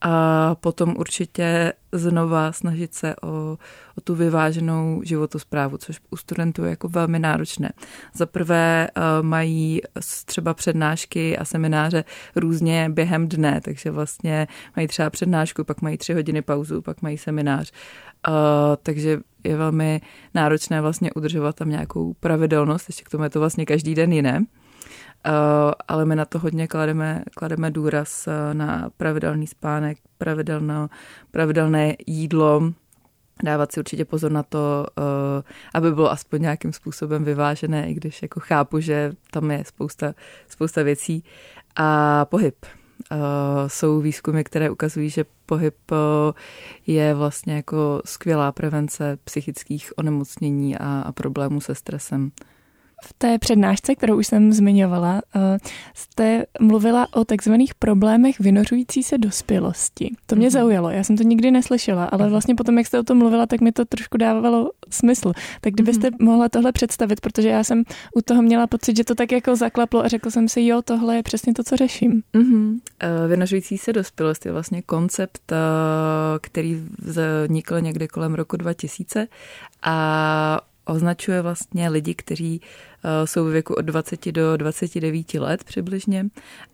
a 0.00 0.54
potom 0.54 0.94
určitě 0.98 1.72
znova 1.92 2.52
snažit 2.52 2.94
se 2.94 3.16
o, 3.16 3.58
o 3.96 4.00
tu 4.04 4.14
vyváženou 4.14 5.00
životosprávu, 5.04 5.78
což 5.78 6.00
u 6.10 6.16
studentů 6.16 6.64
je 6.64 6.70
jako 6.70 6.88
velmi 6.88 7.18
náročné. 7.18 7.72
Za 8.14 8.26
prvé 8.26 8.88
uh, 8.96 9.26
třeba 10.24 10.54
přednášky 10.54 11.38
a 11.38 11.44
semináře 11.44 12.04
různě 12.36 12.88
během 12.90 13.28
dne, 13.28 13.60
takže 13.64 13.90
vlastně 13.90 14.46
mají 14.76 14.88
třeba 14.88 15.10
přednášku, 15.10 15.64
pak 15.64 15.82
mají 15.82 15.98
tři 15.98 16.14
hodiny 16.14 16.42
pauzu, 16.42 16.82
pak 16.82 17.02
mají 17.02 17.18
seminář. 17.18 17.72
Uh, 18.28 18.34
takže 18.82 19.20
je 19.44 19.56
velmi 19.56 20.00
náročné 20.34 20.80
vlastně 20.80 21.12
udržovat 21.12 21.56
tam 21.56 21.70
nějakou 21.70 22.14
pravidelnost, 22.14 22.88
ještě 22.88 23.04
k 23.04 23.08
tomu 23.08 23.24
je 23.24 23.30
to 23.30 23.40
vlastně 23.40 23.66
každý 23.66 23.94
den 23.94 24.12
jiné. 24.12 24.44
Eh, 25.26 25.30
ale 25.88 26.04
my 26.04 26.16
na 26.16 26.24
to 26.24 26.38
hodně 26.38 26.68
klademe, 26.68 27.22
klademe 27.36 27.70
důraz 27.70 28.26
eh, 28.26 28.54
na 28.54 28.90
pravidelný 28.96 29.46
spánek, 29.46 29.98
pravidelné 31.30 31.96
jídlo, 32.06 32.72
dávat 33.42 33.72
si 33.72 33.80
určitě 33.80 34.04
pozor 34.04 34.32
na 34.32 34.42
to, 34.42 34.86
eh, 34.98 35.42
aby 35.74 35.92
bylo 35.92 36.10
aspoň 36.10 36.42
nějakým 36.42 36.72
způsobem 36.72 37.24
vyvážené, 37.24 37.90
i 37.90 37.94
když 37.94 38.22
jako 38.22 38.40
chápu, 38.40 38.80
že 38.80 39.12
tam 39.30 39.50
je 39.50 39.64
spousta, 39.66 40.14
spousta 40.48 40.82
věcí. 40.82 41.24
A 41.76 42.24
pohyb. 42.24 42.66
Jsou 43.66 44.00
výzkumy, 44.00 44.44
které 44.44 44.70
ukazují, 44.70 45.10
že 45.10 45.24
pohyb 45.46 45.76
je 46.86 47.14
vlastně 47.14 47.54
jako 47.56 48.02
skvělá 48.04 48.52
prevence 48.52 49.18
psychických 49.24 49.92
onemocnění 49.96 50.78
a 50.78 51.12
problémů 51.12 51.60
se 51.60 51.74
stresem. 51.74 52.30
V 53.04 53.14
té 53.18 53.38
přednášce, 53.38 53.94
kterou 53.94 54.18
už 54.18 54.26
jsem 54.26 54.52
zmiňovala, 54.52 55.20
eh, 55.36 55.58
jste 55.94 56.44
mluvila 56.60 57.06
o 57.12 57.24
takzvaných 57.24 57.74
problémech 57.74 58.40
vynořující 58.40 59.02
se 59.02 59.18
dospělosti. 59.18 60.14
To 60.26 60.36
mě 60.36 60.48
mm-hmm. 60.48 60.52
zaujalo, 60.52 60.90
já 60.90 61.04
jsem 61.04 61.16
to 61.16 61.22
nikdy 61.22 61.50
neslyšela, 61.50 62.04
ale 62.04 62.22
mhm. 62.22 62.30
vlastně 62.30 62.54
potom, 62.54 62.78
jak 62.78 62.86
jste 62.86 63.00
o 63.00 63.02
tom 63.02 63.18
mluvila, 63.18 63.46
tak 63.46 63.60
mi 63.60 63.72
to 63.72 63.84
trošku 63.84 64.16
dávalo 64.16 64.70
smysl. 64.90 65.32
Tak 65.60 65.72
kdybyste 65.72 66.10
mm-hmm. 66.10 66.24
mohla 66.24 66.48
tohle 66.48 66.72
představit, 66.72 67.20
protože 67.20 67.48
já 67.48 67.64
jsem 67.64 67.82
u 68.14 68.22
toho 68.22 68.42
měla 68.42 68.66
pocit, 68.66 68.96
že 68.96 69.04
to 69.04 69.14
tak 69.14 69.32
jako 69.32 69.56
zaklaplo 69.56 70.04
a 70.04 70.08
řekl 70.08 70.30
jsem 70.30 70.48
si, 70.48 70.66
jo, 70.66 70.82
tohle 70.82 71.16
je 71.16 71.22
přesně 71.22 71.54
to, 71.54 71.64
co 71.64 71.76
řeším. 71.76 72.22
Mm-hmm. 72.34 72.80
Vynořující 73.28 73.78
se 73.78 73.92
dospělost 73.92 74.46
je 74.46 74.52
vlastně 74.52 74.82
koncept, 74.82 75.52
eh, 75.52 75.56
který 76.40 76.84
vznikl 76.98 77.80
někdy 77.80 78.08
kolem 78.08 78.34
roku 78.34 78.56
2000 78.56 79.28
a 79.82 80.60
označuje 80.88 81.42
vlastně 81.42 81.88
lidi, 81.88 82.14
kteří 82.14 82.60
jsou 83.24 83.44
ve 83.44 83.50
věku 83.50 83.74
od 83.74 83.82
20 83.82 84.32
do 84.32 84.56
29 84.56 85.34
let 85.34 85.64
přibližně 85.64 86.26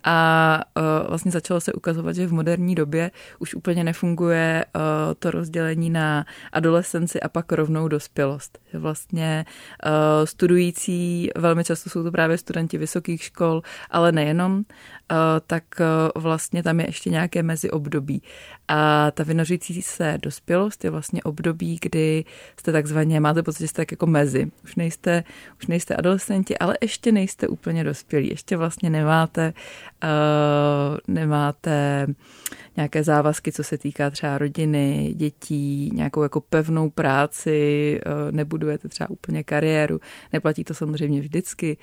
a 0.04 0.60
eh, 0.76 0.82
vlastně 1.08 1.30
začalo 1.30 1.60
se 1.60 1.72
ukazovat, 1.72 2.16
že 2.16 2.26
v 2.26 2.32
moderní 2.32 2.74
době 2.74 3.10
už 3.38 3.54
úplně 3.54 3.84
nefunguje 3.84 4.64
eh, 4.64 4.80
to 5.18 5.30
rozdělení 5.30 5.90
na 5.90 6.26
adolescenci 6.52 7.20
a 7.20 7.28
pak 7.28 7.52
rovnou 7.52 7.88
dospělost. 7.88 8.58
Vlastně 8.72 9.44
studující, 10.24 11.30
velmi 11.36 11.64
často 11.64 11.90
jsou 11.90 12.02
to 12.02 12.12
právě 12.12 12.38
studenti 12.38 12.78
vysokých 12.78 13.22
škol, 13.22 13.62
ale 13.90 14.12
nejenom, 14.12 14.64
tak 15.46 15.64
vlastně 16.16 16.62
tam 16.62 16.80
je 16.80 16.86
ještě 16.86 17.10
nějaké 17.10 17.42
meziobdobí. 17.42 18.22
A 18.68 19.10
ta 19.10 19.22
vynořící 19.22 19.82
se 19.82 20.18
dospělost 20.22 20.84
je 20.84 20.90
vlastně 20.90 21.22
období, 21.22 21.78
kdy 21.82 22.24
jste 22.60 22.72
takzvaně, 22.72 23.20
máte 23.20 23.42
pocit, 23.42 23.60
že 23.60 23.68
jste 23.68 23.82
tak 23.82 23.90
jako 23.90 24.06
mezi. 24.06 24.50
Už 24.64 24.76
nejste, 24.76 25.24
už 25.58 25.66
nejste 25.66 25.96
adolescenti, 25.96 26.13
adolescenti, 26.14 26.58
ale 26.58 26.78
ještě 26.80 27.12
nejste 27.12 27.48
úplně 27.48 27.84
dospělí, 27.84 28.28
ještě 28.28 28.56
vlastně 28.56 28.90
nemáte, 28.90 29.52
uh, 30.04 30.98
nemáte 31.08 32.06
nějaké 32.76 33.04
závazky, 33.04 33.52
co 33.52 33.64
se 33.64 33.78
týká 33.78 34.10
třeba 34.10 34.38
rodiny, 34.38 35.14
dětí, 35.16 35.90
nějakou 35.94 36.22
jako 36.22 36.40
pevnou 36.40 36.90
práci, 36.90 38.00
uh, 38.06 38.32
nebudujete 38.32 38.88
třeba 38.88 39.10
úplně 39.10 39.44
kariéru, 39.44 40.00
neplatí 40.32 40.64
to 40.64 40.74
samozřejmě 40.74 41.20
vždycky, 41.20 41.76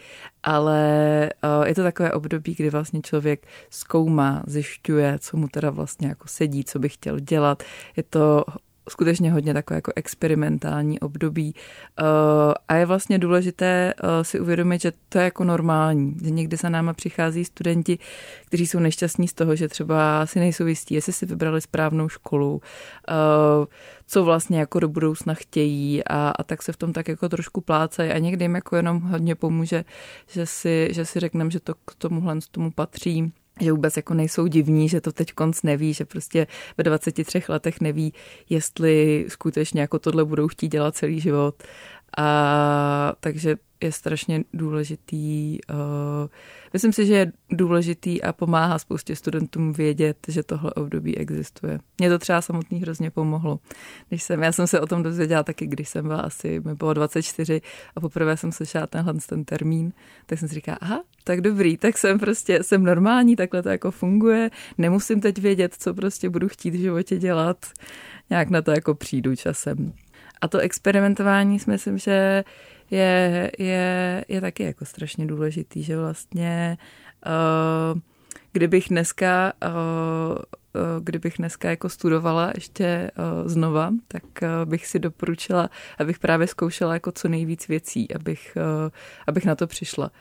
ale 0.44 1.30
uh, 1.44 1.68
je 1.68 1.76
to 1.76 1.84
takové 1.84 2.12
období, 2.12 2.56
kdy 2.56 2.70
vlastně 2.70 3.02
člověk 3.02 3.48
zkoumá, 3.70 4.44
zjišťuje, 4.48 5.20
co 5.20 5.38
mu 5.38 5.48
teda 5.48 5.70
vlastně 5.70 6.08
jako 6.08 6.28
sedí, 6.28 6.64
co 6.64 6.80
by 6.80 6.90
chtěl 6.90 7.20
dělat. 7.20 7.64
Je 7.98 8.04
to 8.04 8.44
skutečně 8.90 9.32
hodně 9.32 9.54
takové 9.54 9.78
jako 9.78 9.92
experimentální 9.96 11.00
období. 11.00 11.56
A 12.68 12.76
je 12.76 12.86
vlastně 12.86 13.20
důležité 13.20 13.94
si 14.22 14.40
uvědomit, 14.40 14.82
že 14.82 14.92
to 15.10 15.18
je 15.18 15.24
jako 15.24 15.44
normální, 15.44 16.16
že 16.24 16.30
někdy 16.30 16.58
za 16.58 16.70
náma 16.70 16.94
přichází 16.94 17.46
studenti, 17.46 18.00
kteří 18.46 18.68
jsou 18.68 18.80
nešťastní 18.80 19.28
z 19.28 19.34
toho, 19.34 19.56
že 19.56 19.68
třeba 19.68 20.26
si 20.26 20.40
nejsou 20.40 20.66
jistí, 20.66 20.96
jestli 20.96 21.14
si 21.14 21.26
vybrali 21.26 21.62
správnou 21.62 22.10
školu, 22.10 22.62
co 24.08 24.24
vlastně 24.24 24.60
jako 24.60 24.80
do 24.80 24.90
budoucna 24.90 25.34
chtějí 25.34 26.04
a, 26.04 26.30
a 26.30 26.44
tak 26.44 26.62
se 26.62 26.74
v 26.74 26.78
tom 26.78 26.94
tak 26.94 27.08
jako 27.08 27.30
trošku 27.30 27.62
plácají 27.62 28.12
a 28.12 28.18
někdy 28.18 28.46
jim 28.46 28.56
jako 28.56 28.76
jenom 28.76 29.02
hodně 29.02 29.36
pomůže, 29.36 29.86
že 30.28 30.46
si, 30.46 30.90
že 30.92 31.06
si 31.06 31.20
řekneme, 31.20 31.52
že 31.52 31.60
to 31.60 31.74
k 31.74 31.96
tomuhle 31.98 32.40
tomu 32.52 32.72
patří 32.72 33.34
že 33.60 33.72
vůbec 33.72 33.98
jako 33.98 34.14
nejsou 34.14 34.48
divní, 34.48 34.90
že 34.90 35.02
to 35.02 35.12
teď 35.12 35.34
konc 35.34 35.64
neví, 35.64 35.94
že 35.94 36.06
prostě 36.06 36.48
ve 36.78 36.84
23 36.84 37.44
letech 37.50 37.82
neví, 37.82 38.14
jestli 38.50 39.26
skutečně 39.28 39.82
jako 39.82 40.00
tohle 40.00 40.26
budou 40.26 40.48
chtít 40.48 40.68
dělat 40.68 40.96
celý 40.96 41.20
život. 41.20 41.64
A 42.18 43.14
takže 43.20 43.58
je 43.82 43.92
strašně 43.92 44.44
důležitý. 44.54 45.60
Uh, 45.70 45.78
myslím 46.74 46.94
si, 46.94 47.06
že 47.06 47.14
je 47.14 47.32
důležitý 47.50 48.24
a 48.24 48.34
pomáhá 48.34 48.80
spoustě 48.80 49.16
studentům 49.16 49.74
vědět, 49.74 50.18
že 50.28 50.44
tohle 50.44 50.74
období 50.74 51.18
existuje. 51.18 51.80
Mně 51.98 52.10
to 52.10 52.20
třeba 52.20 52.42
samotný 52.42 52.82
hrozně 52.82 53.12
pomohlo. 53.12 53.60
Když 54.10 54.24
jsem, 54.24 54.44
já 54.44 54.52
jsem 54.52 54.68
se 54.68 54.80
o 54.80 54.88
tom 54.88 55.04
dozvěděla 55.04 55.44
taky, 55.44 55.68
když 55.68 55.90
jsem 55.90 56.08
byla 56.08 56.22
asi, 56.22 56.62
mi 56.66 56.76
bylo 56.76 56.94
24 56.94 57.62
a 57.96 58.00
poprvé 58.00 58.38
jsem 58.38 58.52
slyšela 58.52 58.88
tenhle 58.88 59.14
ten 59.30 59.46
termín, 59.46 59.94
tak 60.26 60.40
jsem 60.40 60.48
si 60.48 60.56
říkala, 60.56 60.78
aha, 60.82 61.04
tak 61.24 61.42
dobrý, 61.42 61.78
tak 61.78 61.98
jsem 61.98 62.20
prostě, 62.20 62.64
jsem 62.64 62.84
normální, 62.84 63.36
takhle 63.36 63.64
to 63.64 63.70
jako 63.70 63.92
funguje, 63.92 64.50
nemusím 64.78 65.22
teď 65.22 65.38
vědět, 65.38 65.76
co 65.80 65.94
prostě 65.94 66.30
budu 66.30 66.48
chtít 66.48 66.72
v 66.72 66.80
životě 66.80 67.18
dělat, 67.18 67.66
nějak 68.30 68.50
na 68.50 68.62
to 68.62 68.72
jako 68.72 68.96
přijdu 68.96 69.36
časem. 69.36 69.94
A 70.42 70.48
to 70.48 70.58
experimentování 70.58 71.60
si 71.60 71.70
myslím, 71.70 71.98
že 71.98 72.44
je, 72.92 73.52
je, 73.60 74.26
je 74.28 74.42
taky 74.42 74.64
jako 74.64 74.86
strašně 74.86 75.26
důležitý, 75.26 75.84
že 75.84 75.98
vlastně 75.98 76.78
uh, 77.26 78.00
kdybych 78.52 78.90
dneska 78.90 79.54
uh, 79.68 80.38
kdybych 81.00 81.34
dneska 81.38 81.70
jako 81.70 81.90
studovala 81.90 82.52
ještě 82.56 83.12
znova, 83.46 83.92
tak 84.08 84.24
bych 84.66 84.88
si 84.88 85.00
doporučila, 85.00 85.70
abych 86.00 86.20
právě 86.20 86.48
zkoušela 86.48 86.94
jako 86.94 87.12
co 87.12 87.28
nejvíc 87.28 87.68
věcí, 87.68 88.14
abych, 88.14 88.58
abych 89.28 89.46
na 89.46 89.56
to 89.56 89.68
přišla. 89.68 90.12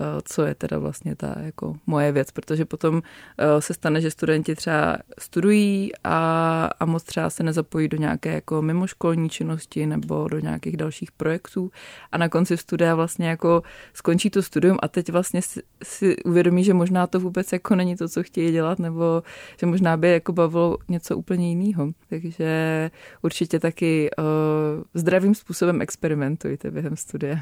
Eh, 0.00 0.20
co 0.24 0.42
je 0.42 0.54
teda 0.54 0.78
vlastně 0.78 1.16
ta 1.16 1.34
jako 1.38 1.76
moje 1.86 2.12
věc, 2.12 2.30
protože 2.30 2.64
potom 2.64 3.02
eh, 3.38 3.60
se 3.60 3.74
stane, 3.74 4.00
že 4.00 4.10
studenti 4.10 4.54
třeba 4.54 4.98
studují 5.18 5.90
a, 6.04 6.70
a 6.80 6.84
moc 6.84 7.02
třeba 7.02 7.30
se 7.30 7.42
nezapojí 7.42 7.88
do 7.88 7.96
nějaké 7.96 8.32
jako 8.32 8.62
mimoškolní 8.62 9.30
činnosti 9.30 9.86
nebo 9.86 10.28
do 10.28 10.38
nějakých 10.38 10.76
dalších 10.76 11.12
projektů 11.12 11.70
a 12.12 12.18
na 12.18 12.28
konci 12.28 12.56
studia 12.56 12.94
vlastně 12.94 13.28
jako 13.28 13.62
skončí 13.94 14.30
to 14.30 14.42
studium 14.42 14.76
a 14.82 14.88
teď 14.88 15.10
vlastně 15.12 15.42
si, 15.42 15.62
si 15.82 16.16
uvědomí, 16.22 16.64
že 16.64 16.74
možná 16.74 17.06
to 17.06 17.20
vůbec 17.20 17.52
jako 17.52 17.74
není 17.74 17.96
to, 17.96 18.08
co 18.08 18.22
chtějí 18.22 18.52
dělat 18.52 18.78
nebo 18.78 19.22
že 19.60 19.66
možná 19.66 19.96
by 19.96 20.12
jako 20.12 20.32
bavilo 20.32 20.78
něco 20.88 21.16
úplně 21.16 21.48
jiného. 21.48 21.88
Takže 22.08 22.90
určitě 23.22 23.60
taky 23.60 24.10
uh, 24.18 24.24
zdravým 24.94 25.34
způsobem 25.34 25.82
experimentujte 25.82 26.70
během 26.70 26.96
studia. 26.96 27.40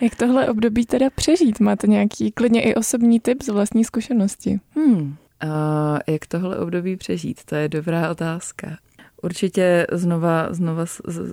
Jak 0.00 0.14
tohle 0.14 0.48
období 0.48 0.86
teda 0.86 1.10
přežít? 1.14 1.60
Máte 1.60 1.86
nějaký 1.86 2.32
klidně 2.32 2.62
i 2.62 2.74
osobní 2.74 3.20
tip 3.20 3.42
z 3.42 3.48
vlastní 3.48 3.84
zkušenosti? 3.84 4.60
Hmm. 4.76 5.16
Uh, 5.44 5.98
jak 6.06 6.26
tohle 6.26 6.58
období 6.58 6.96
přežít? 6.96 7.44
To 7.44 7.54
je 7.54 7.68
dobrá 7.68 8.10
otázka. 8.10 8.78
Určitě 9.22 9.86
znova, 9.92 10.48
znova 10.50 10.84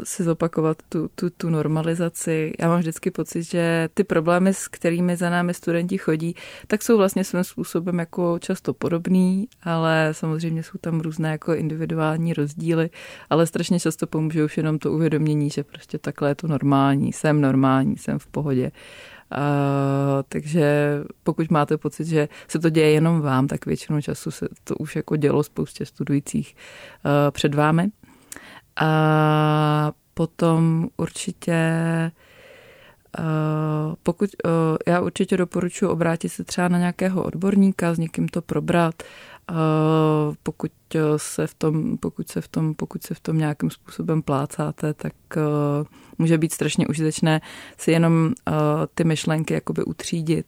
si 0.04 0.24
zopakovat 0.24 0.78
tu, 0.90 1.10
tu, 1.16 1.30
tu 1.30 1.50
normalizaci. 1.50 2.54
Já 2.60 2.68
mám 2.68 2.80
vždycky 2.80 3.12
pocit, 3.12 3.44
že 3.44 3.90
ty 3.94 4.04
problémy, 4.04 4.54
s 4.54 4.68
kterými 4.68 5.18
za 5.18 5.30
námi 5.30 5.54
studenti 5.54 5.98
chodí, 5.98 6.36
tak 6.68 6.82
jsou 6.82 6.98
vlastně 6.98 7.24
svým 7.24 7.44
způsobem 7.44 8.00
jako 8.00 8.40
často 8.40 8.74
podobný, 8.74 9.48
ale 9.64 10.10
samozřejmě 10.12 10.64
jsou 10.64 10.78
tam 10.82 11.00
různé 11.00 11.32
jako 11.32 11.54
individuální 11.54 12.34
rozdíly, 12.34 12.90
ale 13.30 13.48
strašně 13.48 13.80
často 13.80 14.08
pomůže 14.08 14.44
už 14.44 14.58
jenom 14.58 14.80
to 14.80 14.92
uvědomění, 14.92 15.50
že 15.50 15.64
prostě 15.64 15.98
takhle 15.98 16.30
je 16.30 16.36
to 16.36 16.48
normální, 16.48 17.14
jsem 17.14 17.42
normální, 17.42 17.98
jsem 17.98 18.20
v 18.20 18.28
pohodě. 18.28 18.72
Uh, 19.32 20.24
takže 20.30 21.00
pokud 21.24 21.52
máte 21.52 21.78
pocit, 21.78 22.06
že 22.06 22.30
se 22.48 22.60
to 22.60 22.70
děje 22.70 22.92
jenom 22.92 23.22
vám, 23.22 23.48
tak 23.48 23.66
většinou 23.66 24.02
času 24.02 24.32
se 24.32 24.48
to 24.64 24.76
už 24.76 24.96
jako 24.96 25.16
dělo 25.16 25.44
spoustě 25.44 25.86
studujících 25.86 26.56
uh, 27.06 27.12
před 27.32 27.56
vámi. 27.56 27.88
A 28.82 29.92
potom 30.14 30.88
určitě 30.98 31.62
Uh, 33.20 33.96
pokud, 34.04 34.30
uh, 34.46 34.52
já 34.88 35.02
určitě 35.02 35.38
doporučuji 35.38 35.88
obrátit 35.88 36.30
se 36.30 36.44
třeba 36.44 36.68
na 36.68 36.78
nějakého 36.78 37.24
odborníka, 37.24 37.94
s 37.94 37.98
někým 37.98 38.28
to 38.28 38.42
probrat, 38.42 39.04
pokud 40.44 40.72
se 41.18 41.48
v 41.48 41.54
tom, 41.54 41.98
pokud 41.98 42.30
se 42.30 42.42
v 42.42 42.48
tom, 42.48 42.74
pokud 42.74 43.04
se 43.04 43.14
v 43.14 43.20
tom 43.20 43.38
nějakým 43.38 43.70
způsobem 43.70 44.22
plácáte, 44.22 44.94
tak 44.94 45.14
může 46.18 46.38
být 46.38 46.54
strašně 46.54 46.88
užitečné 46.88 47.42
si 47.78 47.92
jenom 47.92 48.34
ty 48.96 49.04
myšlenky 49.04 49.54
jakoby 49.54 49.84
utřídit. 49.84 50.48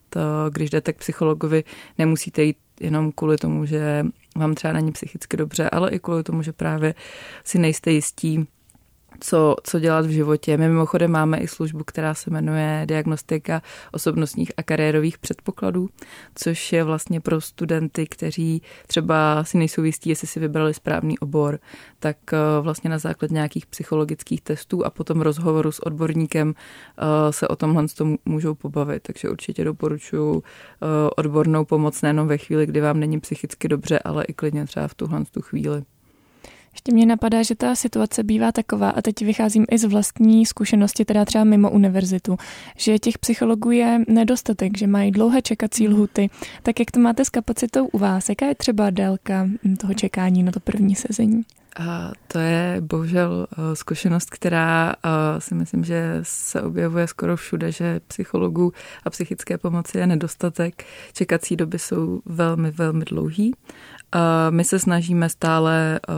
Když 0.50 0.70
jdete 0.70 0.94
k 0.94 0.98
psychologovi, 0.98 1.64
nemusíte 1.98 2.44
jít 2.44 2.58
jenom 2.80 3.12
kvůli 3.12 3.38
tomu, 3.38 3.66
že 3.66 4.06
vám 4.36 4.56
třeba 4.56 4.74
není 4.74 4.92
psychicky 4.92 5.38
dobře, 5.38 5.70
ale 5.70 5.92
i 5.92 6.00
kvůli 6.00 6.24
tomu, 6.24 6.42
že 6.42 6.54
právě 6.54 6.96
si 7.44 7.60
nejste 7.60 7.92
jistí, 7.92 8.48
co, 9.20 9.56
co 9.64 9.80
dělat 9.80 10.06
v 10.06 10.10
životě. 10.10 10.58
My 10.58 10.70
mimochodem 10.70 11.12
máme 11.12 11.38
i 11.38 11.48
službu, 11.48 11.84
která 11.84 12.14
se 12.14 12.30
jmenuje 12.30 12.84
Diagnostika 12.86 13.62
osobnostních 13.92 14.52
a 14.58 14.64
kariérových 14.64 15.18
předpokladů, 15.18 15.90
což 16.36 16.74
je 16.74 16.84
vlastně 16.84 17.22
pro 17.22 17.42
studenty, 17.42 18.08
kteří 18.08 18.62
třeba 18.88 19.44
si 19.44 19.58
nejsou 19.58 19.84
jistí, 19.84 20.10
jestli 20.10 20.28
si 20.28 20.40
vybrali 20.40 20.74
správný 20.74 21.20
obor, 21.20 21.60
tak 22.00 22.18
eh, 22.34 22.38
vlastně 22.62 22.90
na 22.90 22.98
základě 22.98 23.34
nějakých 23.34 23.66
psychologických 23.66 24.42
testů 24.42 24.86
a 24.86 24.90
potom 24.90 25.22
rozhovoru 25.22 25.72
s 25.72 25.80
odborníkem 25.80 26.54
eh, 26.98 27.34
se 27.34 27.48
o 27.48 27.56
tomhle 27.56 27.86
můžou 28.26 28.56
pobavit. 28.56 29.04
Takže 29.04 29.30
určitě 29.30 29.64
doporučuji 29.64 30.42
eh, 30.44 31.10
odbornou 31.16 31.66
pomoc 31.66 32.02
nejenom 32.02 32.28
ve 32.28 32.38
chvíli, 32.38 32.66
kdy 32.66 32.82
vám 32.82 33.00
není 33.00 33.20
psychicky 33.20 33.68
dobře, 33.68 34.00
ale 34.00 34.24
i 34.24 34.34
klidně 34.34 34.66
třeba 34.66 34.88
v 34.88 34.96
tuhle 34.96 35.26
tu 35.32 35.42
chvíli. 35.42 35.84
Ještě 36.78 36.92
mě 36.92 37.06
napadá, 37.06 37.44
že 37.44 37.56
ta 37.56 37.76
situace 37.76 38.24
bývá 38.24 38.52
taková, 38.52 38.90
a 38.90 39.02
teď 39.02 39.22
vycházím 39.22 39.66
i 39.72 39.78
z 39.78 39.84
vlastní 39.84 40.46
zkušenosti, 40.46 41.06
teda 41.06 41.26
třeba 41.26 41.44
mimo 41.44 41.72
univerzitu, 41.72 42.38
že 42.78 43.00
těch 43.00 43.18
psychologů 43.18 43.72
je 43.72 44.00
nedostatek, 44.08 44.78
že 44.78 44.88
mají 44.88 45.12
dlouhé 45.12 45.42
čekací 45.42 45.88
mhm. 45.88 45.94
lhuty. 45.96 46.30
Tak 46.64 46.80
jak 46.80 46.92
to 46.92 47.00
máte 47.00 47.26
s 47.26 47.30
kapacitou 47.30 47.88
u 47.88 47.98
vás? 47.98 48.30
Jaká 48.30 48.46
je 48.46 48.56
třeba 48.56 48.90
délka 48.90 49.50
toho 49.80 49.94
čekání 49.94 50.44
na 50.44 50.52
to 50.52 50.60
první 50.60 50.96
sezení? 50.96 51.44
To 52.28 52.40
je 52.40 52.78
bohužel 52.82 53.48
eh, 53.52 53.76
zkušenost, 53.76 54.30
která 54.30 54.94
eh, 54.94 55.42
si 55.42 55.56
myslím, 55.56 55.84
že 55.84 56.20
se 56.24 56.62
objevuje 56.62 57.08
skoro 57.08 57.38
všude, 57.38 57.72
že 57.72 58.00
psychologů 58.08 58.74
a 59.04 59.10
psychické 59.10 59.58
pomoci 59.58 59.98
je 59.98 60.08
nedostatek. 60.08 60.86
Čekací 61.14 61.56
doby 61.56 61.80
jsou 61.80 62.22
velmi, 62.26 62.72
velmi 62.72 63.06
dlouhý. 63.06 63.54
My 64.50 64.64
se 64.64 64.80
snažíme 64.80 65.30
stále, 65.30 66.00
eh, 66.10 66.14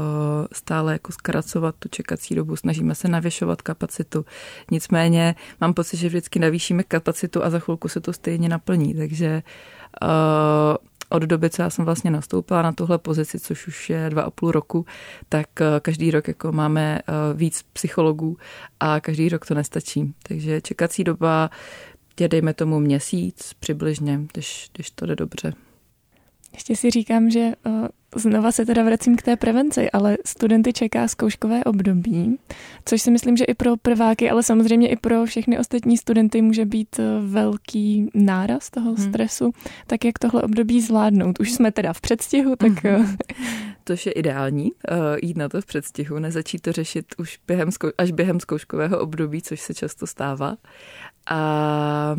stále 0.51 0.93
jako 0.93 1.11
zkracovat 1.11 1.75
tu 1.79 1.89
čekací 1.89 2.35
dobu, 2.35 2.55
snažíme 2.55 2.95
se 2.95 3.07
navyšovat 3.07 3.61
kapacitu. 3.61 4.25
Nicméně 4.71 5.35
mám 5.61 5.73
pocit, 5.73 5.97
že 5.97 6.07
vždycky 6.07 6.39
navýšíme 6.39 6.83
kapacitu 6.83 7.43
a 7.43 7.49
za 7.49 7.59
chvilku 7.59 7.87
se 7.87 8.01
to 8.01 8.13
stejně 8.13 8.49
naplní, 8.49 8.93
takže 8.93 9.43
od 11.09 11.23
doby, 11.23 11.49
co 11.49 11.61
já 11.61 11.69
jsem 11.69 11.85
vlastně 11.85 12.11
nastoupila 12.11 12.61
na 12.61 12.71
tuhle 12.71 12.97
pozici, 12.97 13.39
což 13.39 13.67
už 13.67 13.89
je 13.89 14.09
dva 14.09 14.21
a 14.21 14.29
půl 14.29 14.51
roku, 14.51 14.85
tak 15.29 15.61
eh, 15.61 15.79
každý 15.81 16.11
rok 16.11 16.27
jako 16.27 16.51
máme 16.51 16.99
eh, 16.99 17.13
víc 17.33 17.65
psychologů 17.73 18.37
a 18.79 18.99
každý 18.99 19.29
rok 19.29 19.45
to 19.45 19.53
nestačí. 19.53 20.13
Takže 20.23 20.61
čekací 20.61 21.03
doba 21.03 21.49
je 22.19 22.27
dejme 22.27 22.53
tomu 22.53 22.79
měsíc 22.79 23.53
přibližně, 23.59 24.21
když, 24.33 24.69
když 24.73 24.91
to 24.91 25.05
jde 25.05 25.15
dobře. 25.15 25.53
Ještě 26.53 26.75
si 26.75 26.89
říkám, 26.89 27.29
že 27.29 27.53
znova 28.15 28.51
se 28.51 28.65
teda 28.65 28.83
vracím 28.83 29.15
k 29.15 29.21
té 29.21 29.35
prevenci, 29.35 29.91
ale 29.91 30.17
studenty 30.25 30.73
čeká 30.73 31.07
zkouškové 31.07 31.63
období, 31.63 32.39
což 32.85 33.01
si 33.01 33.11
myslím, 33.11 33.37
že 33.37 33.45
i 33.45 33.53
pro 33.53 33.77
prváky, 33.77 34.29
ale 34.29 34.43
samozřejmě 34.43 34.89
i 34.89 34.95
pro 34.95 35.25
všechny 35.25 35.59
ostatní 35.59 35.97
studenty 35.97 36.41
může 36.41 36.65
být 36.65 36.99
velký 37.21 38.09
náraz 38.13 38.69
toho 38.69 38.93
hmm. 38.93 39.09
stresu. 39.09 39.51
Tak 39.87 40.05
jak 40.05 40.19
tohle 40.19 40.41
období 40.41 40.81
zvládnout? 40.81 41.39
Už 41.39 41.51
jsme 41.51 41.71
teda 41.71 41.93
v 41.93 42.01
předstihu, 42.01 42.55
tak... 42.55 42.83
Hmm. 42.83 43.17
což 43.89 44.05
je 44.05 44.11
ideální, 44.11 44.71
uh, 44.71 44.97
jít 45.23 45.37
na 45.37 45.49
to 45.49 45.61
v 45.61 45.65
předstihu, 45.65 46.19
nezačít 46.19 46.61
to 46.61 46.71
řešit 46.71 47.05
už 47.17 47.39
během, 47.47 47.69
až 47.97 48.11
během 48.11 48.39
zkouškového 48.39 48.99
období, 48.99 49.41
což 49.41 49.61
se 49.61 49.73
často 49.73 50.07
stává. 50.07 50.57
A 51.29 52.15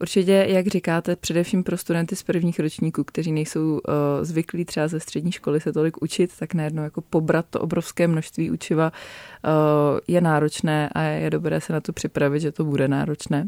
určitě, 0.00 0.46
jak 0.48 0.66
říkáte, 0.66 1.16
především 1.16 1.64
pro 1.64 1.76
studenty 1.76 2.16
z 2.16 2.22
prvních 2.22 2.60
ročníků, 2.60 3.04
kteří 3.04 3.32
nejsou 3.32 3.72
uh, 3.72 3.80
zvyklí 4.22 4.64
třeba 4.64 4.88
ze 4.88 5.00
střední 5.00 5.32
školy 5.32 5.60
se 5.60 5.72
tolik 5.72 6.02
učit, 6.02 6.30
tak 6.38 6.54
najednou 6.54 6.82
jako 6.82 7.00
pobrat 7.00 7.46
to 7.50 7.60
obrovské 7.60 8.08
množství 8.08 8.50
učiva 8.50 8.92
uh, 8.92 9.98
je 10.08 10.20
náročné 10.20 10.88
a 10.88 11.02
je 11.02 11.30
dobré 11.30 11.60
se 11.60 11.72
na 11.72 11.80
to 11.80 11.92
připravit, 11.92 12.40
že 12.40 12.52
to 12.52 12.64
bude 12.64 12.88
náročné. 12.88 13.46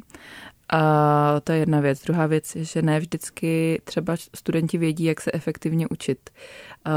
A 0.72 1.40
to 1.44 1.52
je 1.52 1.58
jedna 1.58 1.80
věc. 1.80 2.02
Druhá 2.02 2.26
věc 2.26 2.56
je, 2.56 2.64
že 2.64 2.82
ne 2.82 3.00
vždycky 3.00 3.80
třeba 3.84 4.16
studenti 4.36 4.78
vědí, 4.78 5.04
jak 5.04 5.20
se 5.20 5.30
efektivně 5.34 5.86
učit. 5.88 6.30
Uh, 6.86 6.92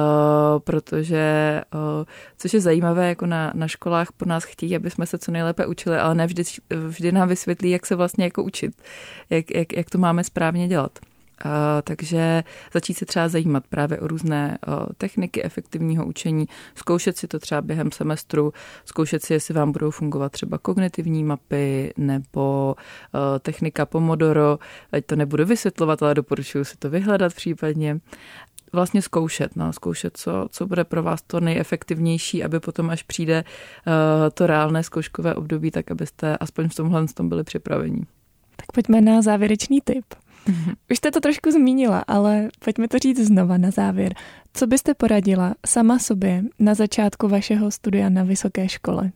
protože, 0.60 1.62
uh, 1.74 2.06
což 2.38 2.54
je 2.54 2.62
zajímavé, 2.62 3.10
jako 3.10 3.26
na, 3.26 3.52
na 3.56 3.68
školách 3.68 4.12
po 4.12 4.26
nás 4.26 4.44
chtějí, 4.44 4.76
aby 4.76 4.90
jsme 4.90 5.06
se 5.06 5.18
co 5.18 5.32
nejlépe 5.32 5.66
učili, 5.66 5.98
ale 5.98 6.16
ne 6.16 6.28
vždy, 6.28 6.44
vždy 6.88 7.12
nám 7.12 7.28
vysvětlí, 7.28 7.70
jak 7.70 7.86
se 7.86 7.96
vlastně 7.96 8.24
jako 8.24 8.44
učit, 8.44 8.82
jak, 9.30 9.52
jak, 9.52 9.74
jak 9.74 9.90
to 9.90 9.98
máme 9.98 10.24
správně 10.24 10.68
dělat. 10.68 11.00
Takže 11.84 12.44
začít 12.74 12.94
se 12.94 13.06
třeba 13.06 13.28
zajímat 13.28 13.68
právě 13.68 14.00
o 14.00 14.08
různé 14.08 14.58
techniky 14.98 15.44
efektivního 15.44 16.06
učení, 16.06 16.46
zkoušet 16.76 17.18
si 17.18 17.28
to 17.28 17.40
třeba 17.40 17.62
během 17.62 17.92
semestru, 17.92 18.54
zkoušet 18.86 19.24
si, 19.24 19.34
jestli 19.34 19.54
vám 19.54 19.72
budou 19.72 19.92
fungovat 19.92 20.32
třeba 20.32 20.58
kognitivní 20.58 21.24
mapy 21.24 21.94
nebo 21.98 22.76
technika 23.40 23.86
Pomodoro, 23.86 24.60
ať 24.92 25.06
to 25.06 25.16
nebudu 25.16 25.46
vysvětlovat, 25.46 26.04
ale 26.04 26.14
doporučuji 26.14 26.66
si 26.66 26.78
to 26.78 26.90
vyhledat 26.90 27.34
případně 27.34 28.00
vlastně 28.74 29.02
zkoušet, 29.02 29.56
no, 29.56 29.74
zkoušet, 29.74 30.18
co, 30.18 30.48
co 30.52 30.68
bude 30.68 30.84
pro 30.84 31.04
vás 31.04 31.22
to 31.22 31.40
nejefektivnější, 31.40 32.44
aby 32.44 32.60
potom, 32.60 32.90
až 32.90 33.04
přijde 33.04 33.44
uh, 33.44 33.94
to 34.34 34.48
reálné 34.48 34.84
zkouškové 34.84 35.36
období, 35.36 35.72
tak 35.72 35.92
abyste 35.92 36.38
aspoň 36.38 36.70
v 36.70 36.76
tomhle 36.76 37.08
tom 37.08 37.30
byli 37.30 37.44
připraveni. 37.44 38.02
Tak 38.56 38.72
pojďme 38.74 39.02
na 39.02 39.22
závěrečný 39.22 39.82
tip. 39.82 40.06
Už 40.92 40.98
jste 40.98 41.12
to 41.12 41.20
trošku 41.20 41.52
zmínila, 41.52 42.04
ale 42.08 42.50
pojďme 42.66 42.88
to 42.88 43.00
říct 43.00 43.20
znova 43.20 43.58
na 43.58 43.72
závěr. 43.72 44.14
Co 44.54 44.68
byste 44.68 44.94
poradila 44.94 45.56
sama 45.66 46.00
sobě 46.00 46.44
na 46.60 46.74
začátku 46.74 47.28
vašeho 47.28 47.72
studia 47.72 48.10
na 48.10 48.24
vysoké 48.24 48.70
škole? 48.70 49.12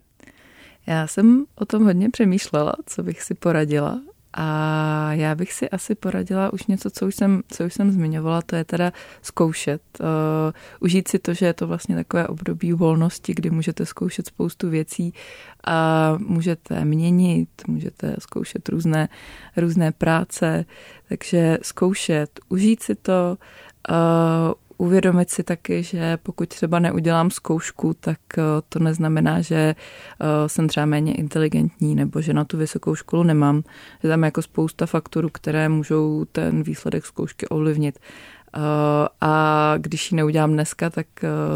Já 0.88 1.08
jsem 1.08 1.46
o 1.56 1.66
tom 1.66 1.84
hodně 1.84 2.10
přemýšlela, 2.10 2.74
co 2.86 3.04
bych 3.04 3.22
si 3.22 3.34
poradila 3.34 4.02
a 4.34 5.14
já 5.14 5.36
bych 5.36 5.54
si 5.54 5.70
asi 5.70 5.96
poradila 5.96 6.54
už 6.54 6.66
něco, 6.66 6.90
co 6.90 7.08
už 7.08 7.16
jsem, 7.16 7.42
co 7.48 7.66
už 7.66 7.74
jsem 7.74 7.92
zmiňovala, 7.92 8.42
to 8.42 8.56
je 8.56 8.64
teda 8.64 8.94
zkoušet. 9.22 9.82
Uh, 10.00 10.06
užít 10.80 11.08
si 11.08 11.20
to, 11.20 11.34
že 11.34 11.46
je 11.46 11.54
to 11.54 11.68
vlastně 11.68 11.96
takové 11.96 12.28
období 12.28 12.74
volnosti, 12.74 13.34
kdy 13.34 13.50
můžete 13.50 13.86
zkoušet 13.86 14.28
spoustu 14.28 14.70
věcí 14.70 15.14
a 15.64 16.16
můžete 16.18 16.86
měnit, 16.86 17.50
můžete 17.68 18.16
zkoušet 18.20 18.70
různé, 18.70 19.10
různé 19.58 19.92
práce, 19.92 20.66
takže 21.10 21.58
zkoušet, 21.62 22.40
užít 22.50 22.84
si 22.84 22.96
to, 22.96 23.38
uh, 23.90 24.69
uvědomit 24.80 25.30
si 25.30 25.44
taky, 25.44 25.84
že 25.84 26.18
pokud 26.18 26.50
třeba 26.50 26.80
neudělám 26.80 27.32
zkoušku, 27.32 27.94
tak 28.00 28.20
eh, 28.38 28.42
to 28.70 28.80
neznamená, 28.80 29.42
že 29.42 29.56
eh, 29.56 30.50
jsem 30.50 30.68
třeba 30.68 30.86
méně 30.86 31.14
inteligentní 31.14 31.96
nebo 31.96 32.22
že 32.22 32.34
na 32.34 32.46
tu 32.46 32.58
vysokou 32.58 32.96
školu 32.96 33.24
nemám. 33.24 33.64
Že 34.04 34.10
tam 34.10 34.24
je 34.24 34.28
jako 34.28 34.42
spousta 34.42 34.86
faktorů, 34.86 35.30
které 35.30 35.70
můžou 35.70 36.26
ten 36.32 36.64
výsledek 36.64 37.06
zkoušky 37.06 37.48
ovlivnit. 37.48 38.00
Eh, 38.00 38.60
a 39.22 39.74
když 39.78 40.12
ji 40.12 40.16
neudělám 40.16 40.54
dneska, 40.54 40.90
tak 40.90 41.08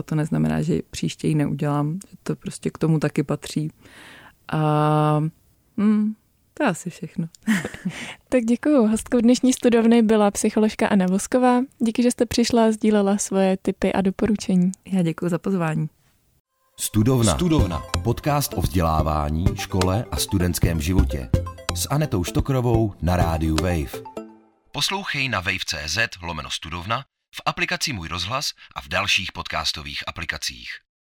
to 0.05 0.15
neznamená, 0.15 0.61
že 0.61 0.79
příště 0.91 1.27
ji 1.27 1.35
neudělám. 1.35 1.99
To 2.23 2.35
prostě 2.35 2.69
k 2.69 2.77
tomu 2.77 2.99
taky 2.99 3.23
patří. 3.23 3.71
A 4.51 5.23
hmm, 5.77 6.13
to 6.53 6.63
je 6.63 6.69
asi 6.69 6.89
všechno. 6.89 7.27
tak 8.29 8.43
děkuji. 8.43 8.87
Hostkou 8.87 9.19
dnešní 9.19 9.53
studovny 9.53 10.01
byla 10.01 10.31
psycholožka 10.31 10.87
Anna 10.87 11.05
Vosková. 11.05 11.61
Díky, 11.79 12.03
že 12.03 12.11
jste 12.11 12.25
přišla 12.25 12.65
a 12.65 12.71
sdílela 12.71 13.17
svoje 13.17 13.57
tipy 13.61 13.93
a 13.93 14.01
doporučení. 14.01 14.71
Já 14.85 15.01
děkuji 15.01 15.29
za 15.29 15.37
pozvání. 15.37 15.89
Studovna. 16.79 17.35
Studovna. 17.35 17.81
Podcast 18.03 18.53
o 18.53 18.61
vzdělávání, 18.61 19.45
škole 19.55 20.05
a 20.11 20.17
studentském 20.17 20.81
životě. 20.81 21.29
S 21.75 21.87
Anetou 21.89 22.23
Štokrovou 22.23 22.93
na 23.01 23.15
rádiu 23.15 23.55
Wave. 23.55 24.03
Poslouchej 24.71 25.29
na 25.29 25.39
wave.cz 25.39 25.97
lomeno 26.21 26.51
studovna, 26.51 27.03
v 27.35 27.41
aplikaci 27.45 27.93
Můj 27.93 28.07
rozhlas 28.07 28.51
a 28.75 28.81
v 28.81 28.87
dalších 28.87 29.31
podcastových 29.31 30.03
aplikacích. 30.07 30.69